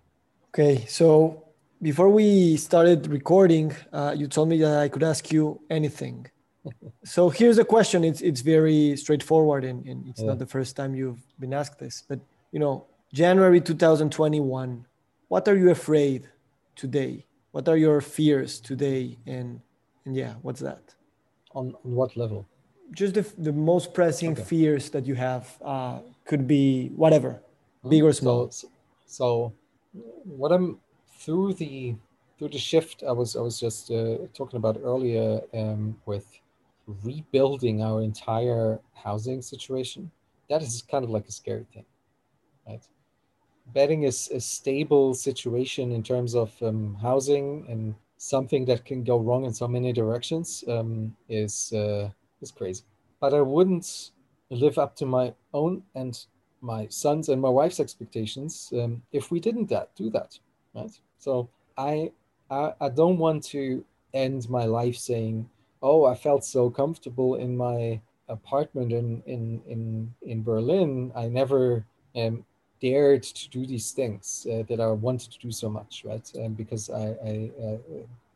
Okay. 0.50 0.85
So 0.87 1.44
before 1.80 2.08
we 2.08 2.56
started 2.56 3.06
recording, 3.06 3.74
uh, 3.92 4.14
you 4.16 4.26
told 4.26 4.48
me 4.48 4.58
that 4.58 4.78
I 4.78 4.88
could 4.88 5.02
ask 5.02 5.32
you 5.32 5.60
anything. 5.70 6.26
so 7.04 7.28
here's 7.28 7.56
the 7.56 7.64
question. 7.64 8.04
It's, 8.04 8.20
it's 8.20 8.40
very 8.40 8.96
straightforward 8.96 9.64
and, 9.64 9.84
and 9.86 10.06
it's 10.08 10.20
yeah. 10.20 10.28
not 10.28 10.38
the 10.38 10.46
first 10.46 10.76
time 10.76 10.94
you've 10.94 11.22
been 11.38 11.54
asked 11.54 11.78
this, 11.78 12.02
but 12.08 12.18
you 12.52 12.58
know, 12.58 12.86
January 13.12 13.60
2021. 13.60 14.84
What 15.28 15.46
are 15.48 15.56
you 15.56 15.70
afraid 15.70 16.28
today? 16.74 17.26
What 17.52 17.68
are 17.68 17.76
your 17.76 18.00
fears 18.00 18.60
today? 18.60 19.18
And 19.26 19.60
and 20.04 20.16
yeah, 20.16 20.34
what's 20.42 20.60
that? 20.60 20.94
On, 21.54 21.74
on 21.84 21.94
what 21.94 22.16
level? 22.16 22.46
Just 22.92 23.14
the, 23.14 23.26
the 23.36 23.52
most 23.52 23.92
pressing 23.92 24.32
okay. 24.32 24.42
fears 24.42 24.88
that 24.90 25.06
you 25.06 25.14
have 25.14 25.54
uh, 25.62 26.00
could 26.24 26.46
be 26.48 26.88
whatever, 26.96 27.42
big 27.86 28.02
or 28.02 28.14
small. 28.14 28.50
So, 28.50 28.68
so, 29.06 29.52
what 30.24 30.50
I'm 30.52 30.78
through 31.18 31.54
the 31.54 31.96
through 32.38 32.50
the 32.50 32.59
shift 32.59 33.02
I 33.07 33.12
was 33.12 33.37
I 33.37 33.40
was 33.40 33.59
just 33.61 33.90
uh, 33.90 34.18
talking 34.35 34.59
about 34.59 34.81
earlier 34.83 35.40
um, 35.54 35.96
with 36.07 36.26
rebuilding 37.04 37.83
our 37.83 38.02
entire 38.02 38.81
housing 38.94 39.42
situation. 39.42 40.11
That 40.48 40.62
is 40.62 40.83
kind 40.83 41.04
of 41.04 41.11
like 41.11 41.28
a 41.28 41.33
scary 41.33 41.66
thing, 41.72 41.85
right? 42.66 42.83
betting 43.74 44.04
is 44.04 44.28
a 44.33 44.40
stable 44.40 45.14
situation 45.14 45.92
in 45.92 46.02
terms 46.02 46.35
of 46.35 46.50
um, 46.62 46.96
housing 47.00 47.66
and 47.68 47.94
something 48.16 48.64
that 48.64 48.85
can 48.85 49.04
go 49.04 49.18
wrong 49.18 49.44
in 49.44 49.52
so 49.52 49.68
many 49.68 49.92
directions 49.92 50.64
um, 50.68 51.14
is 51.28 51.72
uh, 51.72 52.09
is 52.40 52.50
crazy. 52.50 52.85
But 53.20 53.35
I 53.35 53.40
wouldn't 53.40 54.11
live 54.50 54.78
up 54.78 54.96
to 54.96 55.07
my 55.07 55.35
own 55.52 55.83
and 55.94 56.18
my 56.61 56.87
son's 56.88 57.28
and 57.28 57.40
my 57.40 57.48
wife's 57.48 57.81
expectations 57.81 58.72
um, 58.72 59.02
if 59.12 59.31
we 59.31 59.40
didn't 59.40 59.68
that 59.68 59.94
do 59.94 60.11
that, 60.11 60.38
right? 60.74 60.98
So 61.18 61.48
I, 61.76 62.12
I 62.50 62.72
I 62.81 62.88
don't 62.88 63.18
want 63.18 63.44
to 63.54 63.85
end 64.14 64.48
my 64.48 64.64
life 64.64 64.96
saying, 64.96 65.48
"Oh, 65.83 66.04
I 66.07 66.14
felt 66.14 66.44
so 66.44 66.70
comfortable 66.70 67.35
in 67.37 67.57
my 67.57 68.00
apartment 68.28 68.92
in 68.92 69.22
in 69.26 69.62
in 69.66 70.14
in 70.22 70.42
Berlin. 70.42 71.12
I 71.14 71.28
never 71.28 71.85
um, 72.16 72.44
dared 72.81 73.22
to 73.22 73.48
do 73.50 73.66
these 73.66 73.92
things 73.92 74.46
uh, 74.50 74.62
that 74.68 74.81
I 74.81 74.88
wanted 74.88 75.33
to 75.33 75.38
do 75.38 75.50
so 75.52 75.68
much, 75.68 76.04
right? 76.04 76.26
And 76.35 76.57
because 76.57 76.90
I, 76.90 77.04
I 77.31 77.50
uh, 77.62 77.78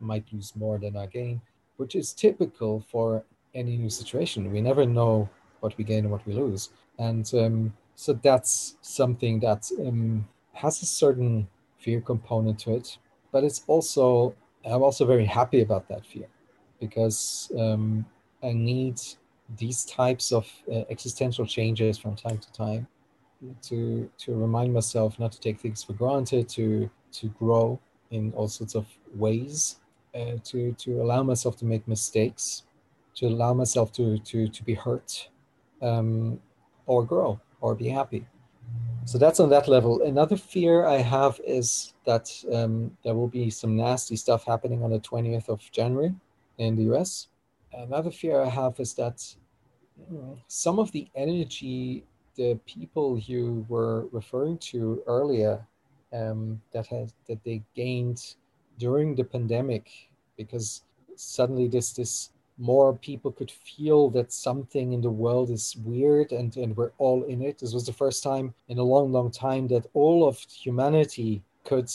might 0.01 0.25
lose 0.33 0.55
more 0.57 0.79
than 0.79 0.97
I 0.97 1.07
gain, 1.07 1.40
which 1.77 1.95
is 1.95 2.12
typical 2.12 2.85
for 2.90 3.25
any 3.55 3.77
new 3.77 3.90
situation. 3.90 4.51
We 4.53 4.61
never 4.61 4.85
know 4.87 5.29
what 5.61 5.77
we 5.79 5.85
gain 5.85 6.05
and 6.05 6.11
what 6.11 6.27
we 6.27 6.33
lose. 6.33 6.71
And 6.99 7.31
um, 7.35 7.73
so 7.95 8.12
that's 8.14 8.77
something 8.81 9.40
that 9.40 9.71
um, 9.79 10.27
has 10.55 10.83
a 10.83 10.87
certain 10.87 11.49
fear 11.83 12.01
component 12.01 12.59
to 12.61 12.75
it. 12.75 12.99
But 13.33 13.45
it's 13.45 13.62
also, 13.66 14.35
I'm 14.64 14.83
also 14.83 15.05
very 15.07 15.27
happy 15.27 15.61
about 15.62 15.88
that 15.88 16.07
fear 16.07 16.29
because 16.81 17.51
um, 17.59 18.05
I 18.42 18.53
need 18.53 19.01
these 19.59 19.85
types 19.85 20.33
of 20.33 20.47
uh, 20.71 20.85
existential 20.90 21.47
changes 21.47 21.99
from 21.99 22.16
time 22.16 22.38
to 22.38 22.53
time 22.53 22.87
to 23.62 24.09
to 24.18 24.35
remind 24.35 24.73
myself 24.73 25.18
not 25.18 25.33
to 25.33 25.40
take 25.40 25.59
things 25.61 25.83
for 25.83 25.95
granted, 25.95 26.49
to 26.49 26.90
to 27.12 27.29
grow 27.29 27.79
in 28.11 28.33
all 28.35 28.49
sorts 28.49 28.75
of 28.75 28.87
ways, 29.14 29.81
uh, 30.14 30.37
to 30.45 30.73
to 30.73 31.03
allow 31.03 31.23
myself 31.23 31.57
to 31.57 31.64
make 31.64 31.87
mistakes, 31.88 32.64
to 33.14 33.27
allow 33.27 33.53
myself 33.53 33.92
to 33.92 34.18
to 34.18 34.49
to 34.49 34.62
be 34.64 34.75
hurt, 34.75 35.29
um, 35.81 36.40
or 36.87 37.05
grow 37.05 37.40
or 37.61 37.75
be 37.75 37.88
happy. 37.88 38.27
So 39.05 39.19
that's 39.19 39.41
on 39.41 39.51
that 39.51 39.69
level. 39.69 40.03
Another 40.03 40.37
fear 40.37 40.87
I 40.87 40.99
have 40.99 41.41
is 41.47 41.95
that 42.05 42.31
um, 42.53 42.97
there 43.05 43.15
will 43.15 43.29
be 43.29 43.51
some 43.51 43.77
nasty 43.77 44.17
stuff 44.17 44.45
happening 44.45 44.83
on 44.83 44.91
the 44.91 45.01
20th 45.01 45.49
of 45.49 45.61
January 45.73 46.15
in 46.59 46.77
the 46.77 46.95
US. 46.95 47.29
Another 47.73 48.11
fear 48.11 48.41
I 48.41 48.49
have 48.49 48.79
is 48.79 48.95
that 48.95 49.17
mm, 50.11 50.38
some 50.47 50.79
of 50.79 50.93
the 50.93 51.09
energy 51.15 52.05
the 52.35 52.59
people 52.67 53.19
you 53.19 53.67
were 53.69 54.07
referring 54.11 54.57
to 54.57 55.03
earlier 55.07 55.67
um, 56.12 56.61
that 56.73 56.87
has 56.87 57.12
that 57.29 57.43
they 57.45 57.62
gained 57.75 58.35
during 58.79 59.15
the 59.15 59.25
pandemic 59.25 59.91
because 60.37 60.83
suddenly 61.15 61.69
this 61.69 61.93
this 61.93 62.31
more 62.62 62.94
people 62.94 63.33
could 63.33 63.51
feel 63.51 64.09
that 64.11 64.33
something 64.33 64.92
in 64.92 65.01
the 65.01 65.11
world 65.11 65.51
is 65.51 65.77
weird 65.85 66.31
and, 66.31 66.57
and 66.57 66.77
we're 66.77 66.92
all 66.98 67.25
in 67.25 67.42
it. 67.42 67.59
This 67.59 67.75
was 67.75 67.87
the 67.87 67.93
first 67.93 68.22
time 68.22 68.55
in 68.68 68.78
a 68.78 68.84
long, 68.95 69.11
long 69.11 69.32
time 69.32 69.66
that 69.68 69.87
all 69.95 70.28
of 70.28 70.39
humanity 70.39 71.43
could 71.64 71.91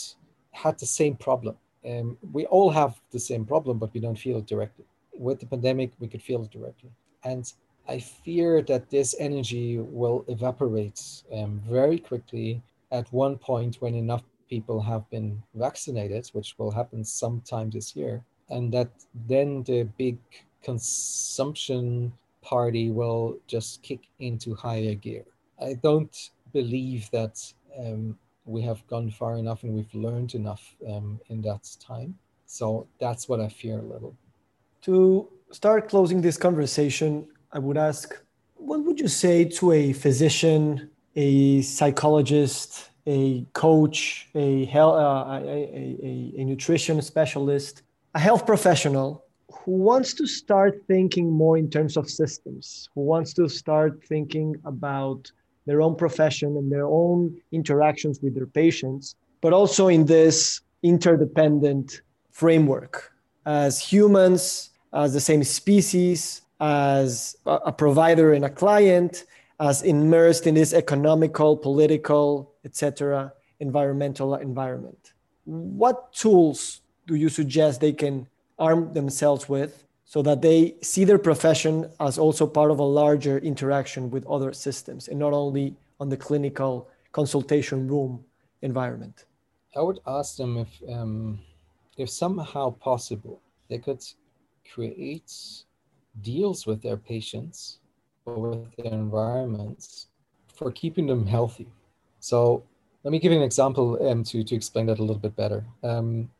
had 0.52 0.78
the 0.78 0.86
same 1.00 1.16
problem. 1.16 1.56
Um, 1.88 2.18
we 2.32 2.44
all 2.46 2.70
have 2.70 3.00
the 3.12 3.18
same 3.18 3.44
problem, 3.46 3.78
but 3.78 3.94
we 3.94 4.00
don't 4.00 4.18
feel 4.18 4.38
it 4.38 4.46
directly. 4.46 4.84
With 5.14 5.40
the 5.40 5.46
pandemic, 5.46 5.92
we 6.00 6.08
could 6.08 6.22
feel 6.22 6.42
it 6.42 6.50
directly. 6.50 6.90
And 7.24 7.50
I 7.88 7.98
fear 7.98 8.60
that 8.62 8.90
this 8.90 9.16
energy 9.18 9.78
will 9.78 10.24
evaporate 10.28 11.00
um, 11.32 11.62
very 11.66 11.98
quickly 11.98 12.60
at 12.92 13.10
one 13.12 13.38
point 13.38 13.76
when 13.80 13.94
enough 13.94 14.24
people 14.50 14.80
have 14.82 15.08
been 15.08 15.42
vaccinated, 15.54 16.28
which 16.34 16.54
will 16.58 16.70
happen 16.70 17.04
sometime 17.04 17.70
this 17.70 17.96
year, 17.96 18.22
and 18.50 18.72
that 18.72 18.90
then 19.26 19.62
the 19.62 19.84
big 19.96 20.18
consumption 20.62 22.12
party 22.42 22.90
will 22.90 23.38
just 23.46 23.82
kick 23.82 24.00
into 24.18 24.54
higher 24.54 24.94
gear. 24.94 25.24
I 25.60 25.74
don't 25.82 26.30
believe 26.52 27.10
that 27.10 27.40
um, 27.78 28.16
we 28.44 28.62
have 28.62 28.86
gone 28.86 29.10
far 29.10 29.36
enough 29.36 29.62
and 29.62 29.74
we've 29.74 29.94
learned 29.94 30.34
enough 30.34 30.74
um, 30.88 31.20
in 31.28 31.42
that 31.42 31.68
time. 31.78 32.16
So 32.46 32.86
that's 32.98 33.28
what 33.28 33.40
I 33.40 33.48
fear 33.48 33.78
a 33.78 33.82
little. 33.82 34.16
To 34.82 35.28
start 35.50 35.88
closing 35.88 36.20
this 36.22 36.36
conversation, 36.36 37.26
I 37.52 37.58
would 37.58 37.76
ask 37.76 38.18
what 38.54 38.84
would 38.84 38.98
you 38.98 39.08
say 39.08 39.44
to 39.44 39.72
a 39.72 39.92
physician, 39.92 40.90
a 41.16 41.62
psychologist, 41.62 42.90
a 43.06 43.44
coach, 43.52 44.28
a, 44.34 44.64
health, 44.66 44.96
uh, 44.96 45.40
a, 45.42 45.46
a, 45.46 46.32
a 46.38 46.44
nutrition 46.44 47.00
specialist, 47.02 47.82
a 48.14 48.18
health 48.18 48.46
professional 48.46 49.24
who 49.50 49.72
wants 49.72 50.14
to 50.14 50.26
start 50.26 50.82
thinking 50.86 51.30
more 51.30 51.56
in 51.56 51.70
terms 51.70 51.96
of 51.96 52.08
systems, 52.08 52.88
who 52.94 53.02
wants 53.02 53.32
to 53.34 53.48
start 53.48 54.04
thinking 54.04 54.54
about 54.64 55.30
their 55.66 55.80
own 55.82 55.94
profession 55.96 56.56
and 56.56 56.70
their 56.70 56.86
own 56.86 57.36
interactions 57.52 58.20
with 58.22 58.34
their 58.34 58.46
patients, 58.46 59.14
but 59.40 59.52
also 59.52 59.88
in 59.88 60.04
this 60.06 60.60
interdependent 60.82 62.02
framework 62.30 63.12
as 63.46 63.80
humans, 63.80 64.70
as 64.92 65.12
the 65.12 65.20
same 65.20 65.42
species, 65.44 66.42
as 66.60 67.36
a 67.46 67.72
provider 67.72 68.32
and 68.32 68.44
a 68.44 68.50
client, 68.50 69.24
as 69.60 69.82
immersed 69.82 70.46
in 70.46 70.54
this 70.54 70.72
economical, 70.72 71.56
political, 71.56 72.52
etc., 72.64 73.32
environmental 73.60 74.34
environment. 74.36 75.12
What 75.44 76.12
tools 76.12 76.80
do 77.06 77.14
you 77.14 77.28
suggest 77.28 77.80
they 77.80 77.92
can 77.92 78.26
arm 78.58 78.92
themselves 78.92 79.48
with 79.48 79.84
so 80.04 80.22
that 80.22 80.40
they 80.40 80.74
see 80.82 81.04
their 81.04 81.18
profession 81.18 81.90
as 82.00 82.18
also 82.18 82.46
part 82.46 82.70
of 82.70 82.78
a 82.78 82.82
larger 82.84 83.38
interaction 83.38 84.10
with 84.10 84.26
other 84.26 84.52
systems 84.52 85.08
and 85.08 85.18
not 85.18 85.32
only 85.32 85.76
on 86.00 86.08
the 86.08 86.16
clinical 86.16 86.88
consultation 87.12 87.86
room 87.88 88.24
environment? 88.62 89.26
I 89.76 89.82
would 89.82 90.00
ask 90.06 90.36
them 90.36 90.56
if, 90.56 90.68
um, 90.88 91.40
if 91.96 92.08
somehow 92.10 92.70
possible, 92.70 93.40
they 93.68 93.78
could 93.78 94.02
create 94.72 95.32
deals 96.22 96.66
with 96.66 96.82
their 96.82 96.96
patients 96.96 97.78
or 98.24 98.38
with 98.38 98.76
their 98.76 98.92
environments 98.92 100.06
for 100.54 100.72
keeping 100.72 101.06
them 101.06 101.26
healthy. 101.26 101.68
So 102.20 102.64
let 103.04 103.12
me 103.12 103.18
give 103.18 103.32
you 103.32 103.38
an 103.38 103.44
example 103.44 103.98
um, 104.08 104.24
to, 104.24 104.42
to 104.42 104.54
explain 104.54 104.86
that 104.86 104.98
a 104.98 105.02
little 105.02 105.18
bit 105.20 105.36
better. 105.36 105.64
Um, 105.82 106.30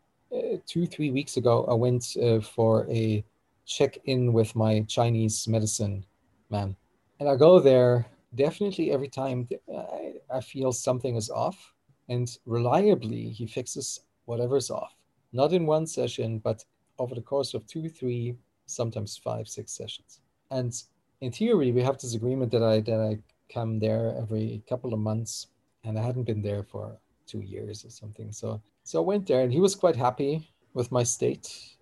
two, 0.67 0.87
three 0.87 1.11
weeks 1.11 1.37
ago, 1.37 1.65
I 1.69 1.75
went 1.75 2.17
uh, 2.23 2.41
for 2.41 2.87
a 2.91 3.25
check 3.67 3.99
in 4.05 4.33
with 4.33 4.55
my 4.57 4.81
Chinese 4.89 5.47
medicine 5.47 6.05
man. 6.51 6.77
And 7.21 7.29
I 7.29 7.37
go 7.37 7.61
there 7.61 8.07
definitely 8.35 8.91
every 8.91 9.09
time 9.09 9.49
I, 9.75 10.15
I 10.33 10.41
feel 10.41 10.73
something 10.73 11.17
is 11.17 11.31
off. 11.31 11.75
And 12.09 12.29
reliably, 12.47 13.29
he 13.31 13.47
fixes 13.47 14.01
whatever's 14.25 14.71
off. 14.71 14.95
Not 15.33 15.53
in 15.53 15.67
one 15.67 15.87
session, 15.87 16.39
but 16.39 16.65
over 16.99 17.15
the 17.15 17.21
course 17.21 17.55
of 17.55 17.67
two, 17.67 17.89
three, 17.89 18.35
sometimes 18.67 19.17
five, 19.17 19.47
six 19.47 19.73
sessions. 19.73 20.21
And 20.51 20.73
in 21.21 21.33
theory, 21.33 21.73
we 21.73 21.83
have 21.83 21.99
this 21.99 22.15
agreement 22.15 22.51
that 22.53 22.63
I 22.63 22.81
that 22.81 23.01
I 23.01 23.19
come 23.53 23.79
there 23.79 24.15
every 24.19 24.63
couple 24.69 24.95
of 24.95 25.01
months, 25.01 25.49
and 25.85 25.99
I 25.99 26.03
hadn't 26.03 26.25
been 26.25 26.43
there 26.43 26.63
for 26.63 26.99
two 27.27 27.41
years 27.41 27.85
or 27.85 27.91
something. 27.91 28.33
So 28.33 28.61
so 28.89 29.03
I 29.03 29.05
went 29.05 29.27
there, 29.27 29.43
and 29.43 29.53
he 29.53 29.61
was 29.61 29.75
quite 29.75 29.97
happy 29.97 30.51
with 30.73 30.91
my 30.91 31.03
state, 31.03 31.77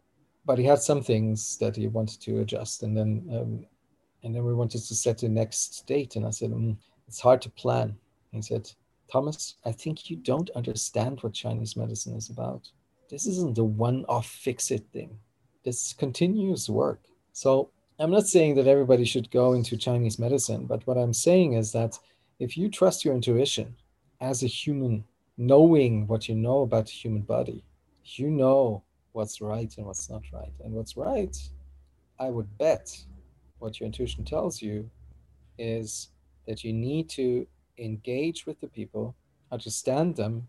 but 0.45 0.59
he 0.59 0.65
had 0.65 0.81
some 0.81 1.05
things 1.05 1.57
that 1.59 1.77
he 1.77 1.87
wanted 1.87 2.21
to 2.23 2.41
adjust, 2.41 2.83
and 2.83 2.97
then 2.97 3.11
um, 3.31 3.65
and 4.25 4.35
then 4.35 4.45
we 4.45 4.53
wanted 4.53 4.83
to 4.83 4.95
set 4.97 5.19
the 5.19 5.29
next 5.29 5.87
date, 5.87 6.17
and 6.17 6.27
I 6.27 6.31
said 6.31 6.51
mm, 6.51 6.77
it's 7.07 7.21
hard 7.21 7.43
to 7.43 7.51
plan. 7.51 7.95
He 8.33 8.43
said, 8.43 8.69
Thomas, 9.09 9.55
I 9.65 9.71
think 9.71 10.11
you 10.11 10.17
don't 10.17 10.51
understand 10.57 11.21
what 11.21 11.33
Chinese 11.33 11.77
medicine 11.77 12.17
is 12.17 12.29
about. 12.29 12.69
This 13.09 13.25
isn't 13.27 13.57
a 13.59 13.63
one-off 13.63 14.27
fix-it 14.27 14.85
thing 14.93 15.17
this 15.63 15.93
continuous 15.93 16.69
work. 16.69 17.03
So 17.33 17.71
I'm 18.01 18.11
not 18.11 18.27
saying 18.27 18.57
that 18.57 18.67
everybody 18.67 19.05
should 19.05 19.31
go 19.31 19.53
into 19.53 19.77
Chinese 19.77 20.19
medicine, 20.19 20.67
but 20.67 20.85
what 20.89 20.99
I'm 20.99 21.13
saying 21.13 21.53
is 21.53 21.71
that 21.71 22.01
if 22.41 22.57
you 22.57 22.69
trust 22.69 23.05
your 23.05 23.15
intuition 23.15 23.77
as 24.21 24.43
a 24.43 24.49
human, 24.49 25.05
knowing 25.39 26.07
what 26.07 26.28
you 26.28 26.34
know 26.34 26.62
about 26.62 26.87
the 26.87 26.93
human 26.93 27.22
body, 27.22 27.64
you 28.05 28.30
know 28.30 28.82
what's 29.12 29.41
right 29.41 29.74
and 29.76 29.87
what's 29.87 30.09
not 30.11 30.22
right. 30.32 30.53
And 30.64 30.72
what's 30.72 30.97
right, 30.97 31.37
I 32.18 32.28
would 32.28 32.57
bet 32.59 32.97
what 33.59 33.80
your 33.80 33.87
intuition 33.87 34.24
tells 34.24 34.61
you 34.61 34.91
is 35.59 36.11
that 36.47 36.64
you 36.64 36.72
need 36.72 37.09
to 37.11 37.47
engage 37.78 38.47
with 38.47 38.61
the 38.61 38.68
people, 38.68 39.14
understand 39.51 40.16
them 40.16 40.47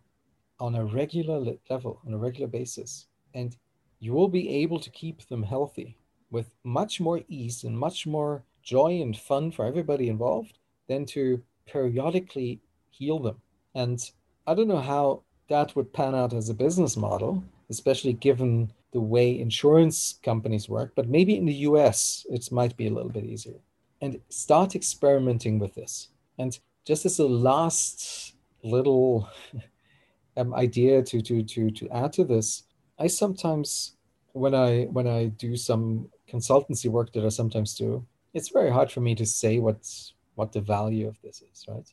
on 0.60 0.76
a 0.76 0.86
regular 0.86 1.58
level, 1.70 2.02
on 2.06 2.14
a 2.14 2.18
regular 2.18 2.48
basis, 2.48 3.08
and 3.34 3.56
you 4.00 4.14
will 4.14 4.28
be 4.28 4.50
able 4.50 4.80
to 4.80 4.90
keep 4.90 5.28
them 5.28 5.44
healthy 5.44 5.98
with 6.30 6.50
much 6.64 7.00
more 7.00 7.22
ease 7.30 7.64
and 7.64 7.78
much 7.78 8.06
more 8.06 8.44
joy 8.64 9.02
and 9.02 9.18
fun 9.18 9.52
for 9.52 9.66
everybody 9.66 10.10
involved 10.10 10.60
than 10.88 11.06
to 11.06 11.42
periodically 11.66 12.60
heal 12.90 13.20
them. 13.20 13.38
And 13.76 14.00
I 14.48 14.54
don't 14.56 14.70
know 14.70 14.82
how 14.82 15.24
that 15.50 15.76
would 15.76 15.94
pan 15.94 16.16
out 16.16 16.34
as 16.34 16.50
a 16.50 16.54
business 16.54 16.96
model, 16.96 17.44
especially 17.70 18.14
given 18.14 18.72
the 18.94 19.02
way 19.02 19.38
insurance 19.38 20.20
companies 20.24 20.70
work, 20.70 20.94
but 20.96 21.10
maybe 21.10 21.36
in 21.36 21.46
the 21.46 21.68
US 21.70 22.26
it 22.30 22.50
might 22.52 22.78
be 22.78 22.88
a 22.88 22.94
little 22.94 23.12
bit 23.12 23.26
easier. 23.26 23.60
And 24.02 24.22
start 24.30 24.74
experimenting 24.74 25.60
with 25.60 25.76
this. 25.76 26.10
And 26.40 26.58
just 26.86 27.06
as 27.06 27.20
a 27.20 27.28
last 27.28 28.36
little 28.64 29.30
um, 30.38 30.54
idea 30.54 31.04
to, 31.04 31.22
to, 31.22 31.44
to, 31.44 31.70
to 31.72 31.90
add 31.90 32.14
to 32.14 32.24
this, 32.24 32.64
I 32.98 33.08
sometimes 33.08 33.98
when 34.32 34.56
I 34.56 34.84
when 34.86 35.08
I 35.08 35.26
do 35.26 35.56
some 35.56 36.10
consultancy 36.32 36.90
work 36.90 37.12
that 37.14 37.26
I 37.26 37.30
sometimes 37.30 37.76
do, 37.76 38.06
it's 38.34 38.50
very 38.50 38.72
hard 38.72 38.92
for 38.92 39.02
me 39.02 39.16
to 39.16 39.26
say 39.26 39.60
what's 39.60 40.14
what 40.36 40.52
the 40.54 40.62
value 40.62 41.08
of 41.08 41.20
this 41.22 41.42
is, 41.42 41.66
right? 41.68 41.92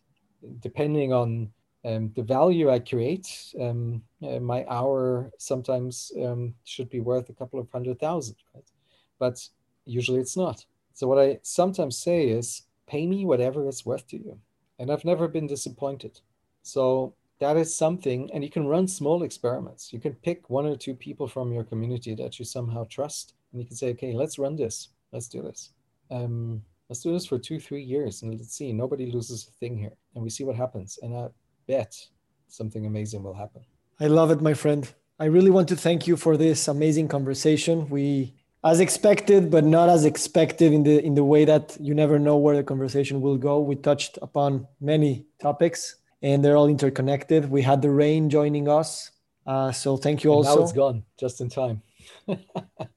Depending 0.61 1.13
on 1.13 1.51
um, 1.85 2.13
the 2.17 2.23
value 2.23 2.71
I 2.71 2.79
create, 2.79 3.29
um, 3.61 4.03
uh, 4.23 4.41
my 4.41 4.65
hour 4.69 5.31
sometimes 5.39 6.13
um, 6.23 6.55
should 6.65 6.89
be 6.89 7.01
worth 7.01 7.29
a 7.29 7.35
couple 7.35 7.61
of 7.61 7.71
hundred 7.71 8.01
thousand, 8.01 8.37
right? 8.55 8.65
But 9.19 9.47
usually 9.85 10.21
it's 10.21 10.37
not. 10.37 10.65
So 10.95 11.07
what 11.09 11.19
I 11.19 11.39
sometimes 11.43 11.99
say 11.99 12.29
is, 12.29 12.63
pay 12.87 13.07
me 13.07 13.25
whatever 13.25 13.69
it's 13.69 13.85
worth 13.85 14.07
to 14.09 14.17
you, 14.17 14.39
and 14.79 14.91
I've 14.91 15.05
never 15.05 15.29
been 15.29 15.47
disappointed. 15.47 16.21
So 16.63 17.15
that 17.41 17.57
is 17.57 17.77
something, 17.77 18.31
and 18.33 18.43
you 18.43 18.51
can 18.51 18.67
run 18.67 18.89
small 18.89 19.23
experiments. 19.23 19.93
You 19.93 20.01
can 20.01 20.15
pick 20.15 20.49
one 20.49 20.67
or 20.67 20.77
two 20.77 20.95
people 20.95 21.29
from 21.29 21.53
your 21.53 21.65
community 21.65 22.15
that 22.15 22.39
you 22.39 22.45
somehow 22.45 22.85
trust, 22.89 23.35
and 23.53 23.61
you 23.61 23.67
can 23.67 23.77
say, 23.77 23.91
okay, 23.91 24.13
let's 24.13 24.39
run 24.39 24.57
this. 24.57 24.89
Let's 25.13 25.29
do 25.29 25.43
this. 25.43 25.71
Um, 26.11 26.63
let's 26.89 27.03
do 27.03 27.13
this 27.13 27.27
for 27.27 27.39
two, 27.39 27.61
three 27.61 27.83
years, 27.83 28.23
and 28.23 28.33
let's 28.33 28.57
see. 28.57 28.73
Nobody 28.73 29.11
loses 29.11 29.49
a 29.49 29.53
thing 29.53 29.77
here, 29.77 29.97
and 30.15 30.25
we 30.25 30.31
see 30.31 30.45
what 30.45 30.57
happens. 30.57 30.99
And 31.03 31.15
I 31.15 31.29
bet 31.67 31.97
something 32.49 32.87
amazing 32.87 33.23
will 33.23 33.35
happen. 33.35 33.63
I 34.01 34.07
love 34.07 34.31
it, 34.31 34.41
my 34.41 34.55
friend. 34.55 34.93
I 35.19 35.27
really 35.27 35.51
want 35.51 35.69
to 35.69 35.77
thank 35.77 36.07
you 36.07 36.17
for 36.17 36.37
this 36.37 36.69
amazing 36.69 37.09
conversation. 37.09 37.89
We 37.89 38.35
as 38.65 38.81
expected, 38.81 39.51
but 39.51 39.65
not 39.65 39.89
as 39.89 40.05
expected 40.05 40.73
in 40.73 40.83
the 40.83 41.05
in 41.05 41.15
the 41.15 41.25
way 41.25 41.45
that 41.45 41.77
you 41.81 41.95
never 41.95 42.19
know 42.19 42.37
where 42.37 42.57
the 42.57 42.65
conversation 42.65 43.21
will 43.21 43.37
go. 43.37 43.61
We 43.61 43.77
touched 43.77 44.19
upon 44.23 44.67
many 44.81 45.27
topics 45.41 45.97
and 46.23 46.43
they're 46.43 46.57
all 46.57 46.69
interconnected. 46.69 47.51
We 47.51 47.61
had 47.61 47.83
the 47.83 47.91
rain 47.91 48.31
joining 48.31 48.67
us. 48.67 49.11
Uh, 49.47 49.71
so 49.73 49.99
thank 49.99 50.25
you 50.25 50.33
and 50.33 50.39
also. 50.39 50.57
Now 50.57 50.63
it's 50.63 50.73
gone 50.73 51.05
just 51.21 51.41
in 51.43 51.51
time. 51.51 51.83
and 52.27 52.39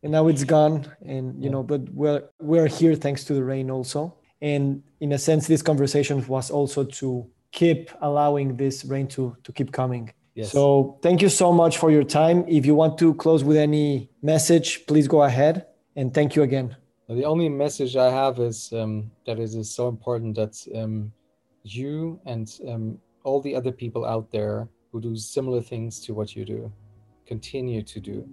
now 0.03 0.29
it's 0.29 0.45
gone. 0.45 0.89
And, 1.05 1.35
you 1.35 1.45
yeah. 1.45 1.51
know, 1.51 1.63
but 1.63 1.81
we're, 1.89 2.23
we're 2.39 2.67
here 2.67 2.95
thanks 2.95 3.25
to 3.25 3.33
the 3.33 3.43
rain 3.43 3.69
also. 3.69 4.15
And 4.41 4.81
in 5.01 5.11
a 5.11 5.17
sense, 5.17 5.45
this 5.45 5.61
conversation 5.61 6.25
was 6.27 6.49
also 6.49 6.85
to 6.85 7.29
keep 7.51 7.91
allowing 8.01 8.57
this 8.57 8.85
rain 8.85 9.07
to, 9.07 9.35
to 9.43 9.51
keep 9.51 9.71
coming. 9.71 10.11
Yes. 10.35 10.51
So 10.51 10.99
thank 11.01 11.21
you 11.21 11.29
so 11.29 11.51
much 11.51 11.77
for 11.77 11.89
your 11.89 12.03
time. 12.03 12.45
If 12.47 12.65
you 12.65 12.75
want 12.75 12.97
to 12.99 13.13
close 13.15 13.43
with 13.43 13.57
any 13.57 14.09
message, 14.21 14.85
please 14.85 15.07
go 15.07 15.23
ahead. 15.23 15.65
And 15.95 16.13
thank 16.13 16.35
you 16.35 16.43
again. 16.43 16.75
The 17.09 17.23
only 17.23 17.49
message 17.49 17.95
I 17.95 18.11
have 18.11 18.37
is 18.39 18.71
um, 18.73 19.09
that 19.25 19.39
it 19.39 19.53
is 19.55 19.73
so 19.73 19.87
important 19.87 20.35
that 20.35 20.55
um, 20.75 21.11
you 21.63 22.19
and 22.25 22.47
um, 22.67 22.99
all 23.23 23.41
the 23.41 23.55
other 23.55 23.71
people 23.71 24.05
out 24.05 24.29
there 24.31 24.67
who 24.91 25.01
do 25.01 25.15
similar 25.15 25.61
things 25.61 25.99
to 26.01 26.13
what 26.13 26.35
you 26.35 26.45
do 26.45 26.71
continue 27.25 27.81
to 27.83 27.99
do 27.99 28.27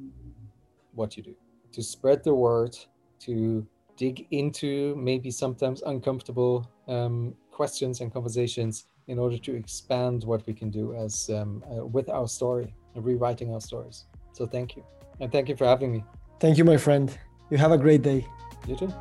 what 0.94 1.16
you 1.16 1.22
do 1.22 1.34
to 1.72 1.82
spread 1.82 2.22
the 2.22 2.34
word 2.34 2.76
to 3.18 3.66
dig 3.96 4.26
into 4.30 4.94
maybe 4.96 5.30
sometimes 5.30 5.82
uncomfortable 5.82 6.70
um, 6.86 7.34
questions 7.50 8.00
and 8.00 8.12
conversations 8.12 8.86
in 9.07 9.18
order 9.18 9.38
to 9.38 9.55
expand 9.55 10.24
what 10.24 10.46
we 10.46 10.55
can 10.55 10.70
do 10.70 10.94
as 10.94 11.30
um, 11.30 11.62
uh, 11.70 11.84
with 11.84 12.09
our 12.09 12.28
story 12.28 12.74
rewriting 12.96 13.52
our 13.52 13.61
stories. 13.61 14.05
So 14.32 14.46
thank 14.46 14.76
you. 14.76 14.84
And 15.20 15.30
thank 15.30 15.48
you 15.48 15.57
for 15.57 15.66
having 15.66 15.92
me. 15.92 16.05
Thank 16.40 16.59
you 16.59 16.64
my 16.64 16.76
friend. 16.76 17.16
You 17.50 17.59
have 17.59 17.72
a 17.72 17.78
great 17.78 18.02
day. 18.02 18.26
You 18.66 18.76
too 18.76 18.92